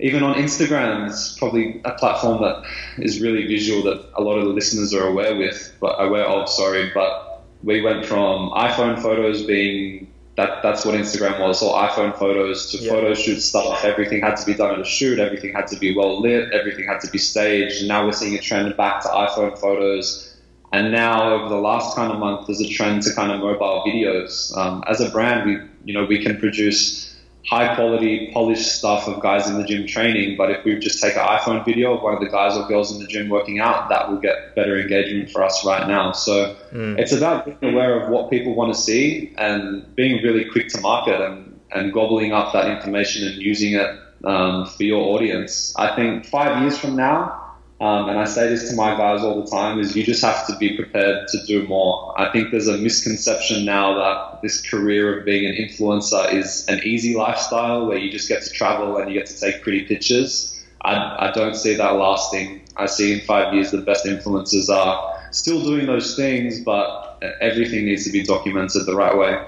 even 0.00 0.22
on 0.22 0.34
Instagram, 0.34 1.08
it's 1.08 1.38
probably 1.38 1.80
a 1.84 1.92
platform 1.92 2.42
that 2.42 2.64
is 2.98 3.20
really 3.20 3.46
visual 3.46 3.82
that 3.84 4.04
a 4.14 4.22
lot 4.22 4.38
of 4.38 4.44
the 4.44 4.50
listeners 4.50 4.92
are 4.92 5.06
aware 5.06 5.36
with, 5.36 5.72
but 5.80 5.94
aware 6.02 6.26
of, 6.26 6.48
sorry. 6.48 6.90
But 6.92 7.42
we 7.62 7.80
went 7.80 8.04
from 8.04 8.50
iPhone 8.50 9.00
photos 9.00 9.44
being 9.44 10.12
that 10.36 10.62
that's 10.62 10.84
what 10.84 10.94
Instagram 10.94 11.40
was. 11.40 11.62
All 11.62 11.74
iPhone 11.74 12.16
photos 12.18 12.70
to 12.72 12.88
photo 12.88 13.14
shoot 13.14 13.40
stuff. 13.40 13.84
Everything 13.84 14.20
had 14.20 14.36
to 14.36 14.46
be 14.46 14.54
done 14.54 14.74
at 14.74 14.80
a 14.80 14.84
shoot. 14.84 15.18
Everything 15.18 15.52
had 15.52 15.66
to 15.68 15.76
be 15.76 15.96
well 15.96 16.20
lit. 16.20 16.52
Everything 16.52 16.86
had 16.86 17.00
to 17.00 17.10
be 17.10 17.18
staged. 17.18 17.80
And 17.80 17.88
now 17.88 18.04
we're 18.04 18.12
seeing 18.12 18.34
a 18.34 18.40
trend 18.40 18.76
back 18.76 19.02
to 19.02 19.08
iPhone 19.08 19.56
photos. 19.58 20.36
And 20.72 20.90
now 20.90 21.32
over 21.34 21.48
the 21.48 21.60
last 21.60 21.94
kind 21.94 22.12
of 22.12 22.18
month, 22.18 22.48
there's 22.48 22.60
a 22.60 22.68
trend 22.68 23.02
to 23.02 23.14
kind 23.14 23.30
of 23.30 23.40
mobile 23.40 23.84
videos. 23.86 24.56
Um, 24.56 24.82
as 24.88 25.00
a 25.00 25.08
brand, 25.08 25.46
we 25.46 25.58
you 25.84 25.94
know 25.94 26.04
we 26.04 26.22
can 26.22 26.38
produce 26.38 27.13
high 27.46 27.74
quality, 27.74 28.30
polished 28.32 28.74
stuff 28.78 29.06
of 29.06 29.20
guys 29.20 29.48
in 29.48 29.58
the 29.58 29.64
gym 29.64 29.86
training. 29.86 30.36
But 30.36 30.50
if 30.50 30.64
we 30.64 30.78
just 30.78 31.02
take 31.02 31.14
an 31.16 31.26
iPhone 31.26 31.64
video 31.64 31.94
of 31.96 32.02
one 32.02 32.14
of 32.14 32.20
the 32.20 32.28
guys 32.28 32.56
or 32.56 32.66
girls 32.66 32.92
in 32.92 33.00
the 33.00 33.06
gym 33.06 33.28
working 33.28 33.58
out, 33.58 33.88
that 33.90 34.10
will 34.10 34.18
get 34.18 34.54
better 34.54 34.80
engagement 34.80 35.30
for 35.30 35.42
us 35.42 35.64
right 35.64 35.86
now. 35.86 36.12
So 36.12 36.56
mm. 36.72 36.98
it's 36.98 37.12
about 37.12 37.44
being 37.44 37.74
aware 37.74 38.00
of 38.00 38.08
what 38.10 38.30
people 38.30 38.54
want 38.54 38.74
to 38.74 38.80
see 38.80 39.34
and 39.36 39.94
being 39.94 40.22
really 40.22 40.44
quick 40.46 40.68
to 40.68 40.80
market 40.80 41.20
and, 41.20 41.60
and 41.72 41.92
gobbling 41.92 42.32
up 42.32 42.52
that 42.54 42.70
information 42.70 43.28
and 43.28 43.36
using 43.36 43.74
it 43.74 43.90
um, 44.24 44.66
for 44.66 44.84
your 44.84 45.02
audience. 45.14 45.74
I 45.76 45.94
think 45.94 46.24
five 46.24 46.62
years 46.62 46.78
from 46.78 46.96
now, 46.96 47.43
um, 47.80 48.08
and 48.08 48.18
I 48.18 48.24
say 48.24 48.48
this 48.48 48.70
to 48.70 48.76
my 48.76 48.96
guys 48.96 49.22
all 49.22 49.42
the 49.42 49.50
time, 49.50 49.80
is 49.80 49.96
you 49.96 50.04
just 50.04 50.22
have 50.22 50.46
to 50.46 50.56
be 50.56 50.76
prepared 50.76 51.28
to 51.28 51.46
do 51.46 51.66
more. 51.66 52.14
I 52.18 52.30
think 52.30 52.50
there's 52.50 52.68
a 52.68 52.78
misconception 52.78 53.64
now 53.64 53.94
that 53.94 54.42
this 54.42 54.60
career 54.68 55.18
of 55.18 55.24
being 55.24 55.46
an 55.46 55.54
influencer 55.54 56.32
is 56.32 56.66
an 56.68 56.80
easy 56.84 57.14
lifestyle 57.14 57.86
where 57.86 57.98
you 57.98 58.10
just 58.10 58.28
get 58.28 58.42
to 58.42 58.50
travel 58.50 58.98
and 58.98 59.10
you 59.10 59.18
get 59.18 59.26
to 59.26 59.38
take 59.38 59.62
pretty 59.62 59.84
pictures. 59.84 60.64
I, 60.82 61.28
I 61.28 61.32
don't 61.32 61.56
see 61.56 61.74
that 61.74 61.96
lasting. 61.96 62.62
I 62.76 62.86
see 62.86 63.12
in 63.14 63.20
five 63.20 63.54
years 63.54 63.70
the 63.70 63.78
best 63.78 64.06
influencers 64.06 64.68
are 64.68 65.28
still 65.32 65.62
doing 65.62 65.86
those 65.86 66.14
things, 66.14 66.60
but 66.60 67.22
everything 67.40 67.86
needs 67.86 68.04
to 68.04 68.12
be 68.12 68.22
documented 68.22 68.86
the 68.86 68.94
right 68.94 69.16
way. 69.16 69.44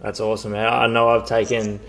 That's 0.00 0.20
awesome, 0.20 0.52
man. 0.52 0.72
I 0.72 0.86
know 0.86 1.08
I've 1.08 1.26
taken 1.26 1.80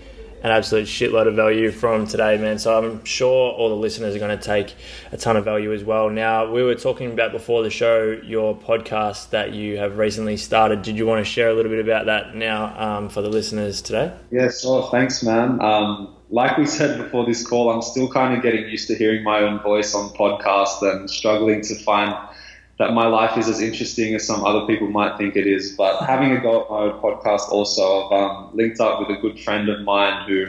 an 0.46 0.52
absolute 0.52 0.86
shitload 0.86 1.26
of 1.26 1.34
value 1.34 1.72
from 1.72 2.06
today, 2.06 2.38
man. 2.38 2.56
So 2.60 2.78
I'm 2.78 3.04
sure 3.04 3.52
all 3.52 3.68
the 3.68 3.74
listeners 3.74 4.14
are 4.14 4.20
going 4.20 4.38
to 4.38 4.44
take 4.44 4.76
a 5.10 5.16
ton 5.16 5.36
of 5.36 5.44
value 5.44 5.72
as 5.72 5.82
well. 5.82 6.08
Now, 6.08 6.48
we 6.52 6.62
were 6.62 6.76
talking 6.76 7.10
about 7.10 7.32
before 7.32 7.64
the 7.64 7.70
show 7.70 8.16
your 8.22 8.56
podcast 8.56 9.30
that 9.30 9.54
you 9.54 9.76
have 9.78 9.98
recently 9.98 10.36
started. 10.36 10.82
Did 10.82 10.98
you 10.98 11.04
want 11.04 11.18
to 11.18 11.28
share 11.28 11.50
a 11.50 11.52
little 11.52 11.72
bit 11.72 11.84
about 11.84 12.06
that 12.06 12.36
now 12.36 12.78
um, 12.78 13.08
for 13.08 13.22
the 13.22 13.28
listeners 13.28 13.82
today? 13.82 14.12
Yeah, 14.30 14.48
sure. 14.48 14.88
Thanks, 14.92 15.24
man. 15.24 15.60
Um, 15.60 16.14
like 16.30 16.56
we 16.56 16.66
said 16.66 16.96
before 16.96 17.26
this 17.26 17.44
call, 17.44 17.68
I'm 17.68 17.82
still 17.82 18.08
kind 18.08 18.36
of 18.36 18.40
getting 18.40 18.68
used 18.68 18.86
to 18.86 18.94
hearing 18.94 19.24
my 19.24 19.40
own 19.40 19.58
voice 19.62 19.96
on 19.96 20.10
podcast 20.10 20.80
and 20.82 21.10
struggling 21.10 21.60
to 21.62 21.74
find 21.74 22.14
that 22.78 22.92
my 22.92 23.06
life 23.06 23.38
is 23.38 23.48
as 23.48 23.60
interesting 23.60 24.14
as 24.14 24.26
some 24.26 24.44
other 24.44 24.66
people 24.66 24.88
might 24.88 25.16
think 25.16 25.36
it 25.36 25.46
is. 25.46 25.72
But 25.72 26.04
having 26.04 26.32
a 26.32 26.40
go 26.40 26.62
at 26.62 26.70
my 26.70 26.76
own 26.78 27.00
podcast 27.00 27.48
also, 27.48 28.06
I've 28.06 28.12
um, 28.12 28.50
linked 28.54 28.80
up 28.80 29.00
with 29.00 29.16
a 29.16 29.20
good 29.20 29.40
friend 29.40 29.68
of 29.68 29.80
mine 29.82 30.28
who 30.28 30.46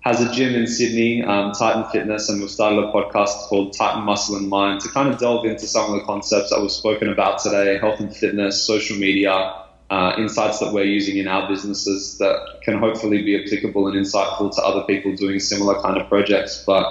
has 0.00 0.20
a 0.20 0.32
gym 0.32 0.54
in 0.54 0.66
Sydney, 0.66 1.22
um, 1.22 1.52
Titan 1.52 1.84
Fitness, 1.90 2.28
and 2.28 2.40
we've 2.40 2.50
started 2.50 2.78
a 2.78 2.92
podcast 2.92 3.48
called 3.48 3.72
Titan 3.72 4.04
Muscle 4.04 4.36
and 4.36 4.48
Mind 4.48 4.80
to 4.82 4.88
kind 4.90 5.08
of 5.08 5.18
delve 5.18 5.44
into 5.44 5.66
some 5.66 5.92
of 5.92 5.98
the 5.98 6.06
concepts 6.06 6.50
that 6.50 6.60
we've 6.60 6.70
spoken 6.70 7.08
about 7.08 7.40
today, 7.40 7.76
health 7.78 7.98
and 7.98 8.14
fitness, 8.14 8.62
social 8.62 8.96
media, 8.96 9.54
uh, 9.90 10.12
insights 10.18 10.60
that 10.60 10.72
we're 10.72 10.84
using 10.84 11.16
in 11.16 11.28
our 11.28 11.48
businesses 11.48 12.18
that 12.18 12.60
can 12.62 12.78
hopefully 12.78 13.22
be 13.22 13.44
applicable 13.44 13.86
and 13.88 13.96
insightful 13.96 14.54
to 14.54 14.62
other 14.62 14.82
people 14.82 15.14
doing 15.14 15.38
similar 15.38 15.80
kind 15.82 15.96
of 15.96 16.08
projects. 16.08 16.62
But 16.66 16.86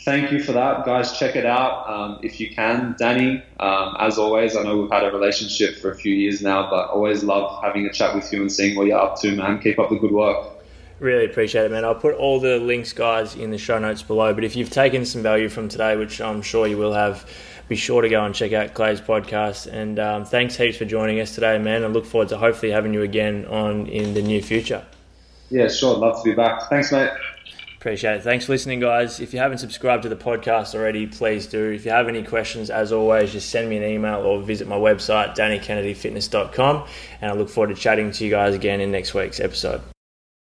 thank 0.00 0.32
you 0.32 0.42
for 0.42 0.52
that, 0.52 0.84
guys. 0.84 1.18
Check 1.18 1.36
it 1.36 1.46
out 1.46 1.88
um, 1.88 2.18
if 2.22 2.40
you 2.40 2.50
can. 2.50 2.94
Danny, 2.98 3.42
um, 3.60 3.96
as 3.98 4.18
always, 4.18 4.56
I 4.56 4.62
know 4.62 4.76
we've 4.78 4.90
had 4.90 5.04
a 5.04 5.10
relationship 5.10 5.76
for 5.76 5.90
a 5.90 5.94
few 5.94 6.14
years 6.14 6.42
now, 6.42 6.68
but 6.70 6.90
always 6.90 7.22
love 7.22 7.62
having 7.62 7.86
a 7.86 7.92
chat 7.92 8.14
with 8.14 8.32
you 8.32 8.40
and 8.40 8.50
seeing 8.50 8.76
what 8.76 8.86
you're 8.86 8.98
up 8.98 9.20
to, 9.20 9.34
man. 9.34 9.60
Keep 9.60 9.78
up 9.78 9.90
the 9.90 9.96
good 9.96 10.12
work. 10.12 10.58
Really 11.00 11.26
appreciate 11.26 11.64
it, 11.64 11.70
man. 11.70 11.84
I'll 11.84 11.94
put 11.94 12.14
all 12.16 12.40
the 12.40 12.58
links, 12.58 12.92
guys, 12.92 13.36
in 13.36 13.50
the 13.50 13.58
show 13.58 13.78
notes 13.78 14.02
below. 14.02 14.34
But 14.34 14.42
if 14.42 14.56
you've 14.56 14.70
taken 14.70 15.04
some 15.04 15.22
value 15.22 15.48
from 15.48 15.68
today, 15.68 15.96
which 15.96 16.20
I'm 16.20 16.42
sure 16.42 16.66
you 16.66 16.76
will 16.76 16.92
have, 16.92 17.28
be 17.68 17.76
sure 17.76 18.02
to 18.02 18.08
go 18.08 18.24
and 18.24 18.34
check 18.34 18.52
out 18.52 18.74
Clay's 18.74 19.00
podcast. 19.00 19.72
And 19.72 20.00
um, 20.00 20.24
thanks 20.24 20.56
heaps 20.56 20.76
for 20.76 20.84
joining 20.84 21.20
us 21.20 21.34
today, 21.34 21.56
man. 21.58 21.84
I 21.84 21.86
look 21.86 22.04
forward 22.04 22.30
to 22.30 22.38
hopefully 22.38 22.72
having 22.72 22.94
you 22.94 23.02
again 23.02 23.46
on 23.46 23.86
in 23.86 24.14
the 24.14 24.22
near 24.22 24.42
future. 24.42 24.84
Yeah, 25.50 25.68
sure. 25.68 25.96
Love 25.96 26.22
to 26.22 26.30
be 26.30 26.34
back. 26.34 26.68
Thanks, 26.68 26.90
mate. 26.90 27.10
Appreciate 27.78 28.16
it. 28.16 28.22
Thanks 28.24 28.44
for 28.44 28.52
listening, 28.52 28.80
guys. 28.80 29.20
If 29.20 29.32
you 29.32 29.38
haven't 29.38 29.58
subscribed 29.58 30.02
to 30.02 30.08
the 30.08 30.16
podcast 30.16 30.74
already, 30.74 31.06
please 31.06 31.46
do. 31.46 31.70
If 31.70 31.84
you 31.84 31.92
have 31.92 32.08
any 32.08 32.24
questions, 32.24 32.70
as 32.70 32.90
always, 32.90 33.30
just 33.30 33.50
send 33.50 33.68
me 33.68 33.76
an 33.76 33.84
email 33.84 34.16
or 34.16 34.42
visit 34.42 34.66
my 34.66 34.76
website, 34.76 35.36
dannykennedyfitness.com. 35.36 36.88
And 37.20 37.30
I 37.30 37.34
look 37.34 37.48
forward 37.48 37.74
to 37.74 37.80
chatting 37.80 38.10
to 38.10 38.24
you 38.24 38.30
guys 38.30 38.56
again 38.56 38.80
in 38.80 38.90
next 38.90 39.14
week's 39.14 39.38
episode. 39.38 39.80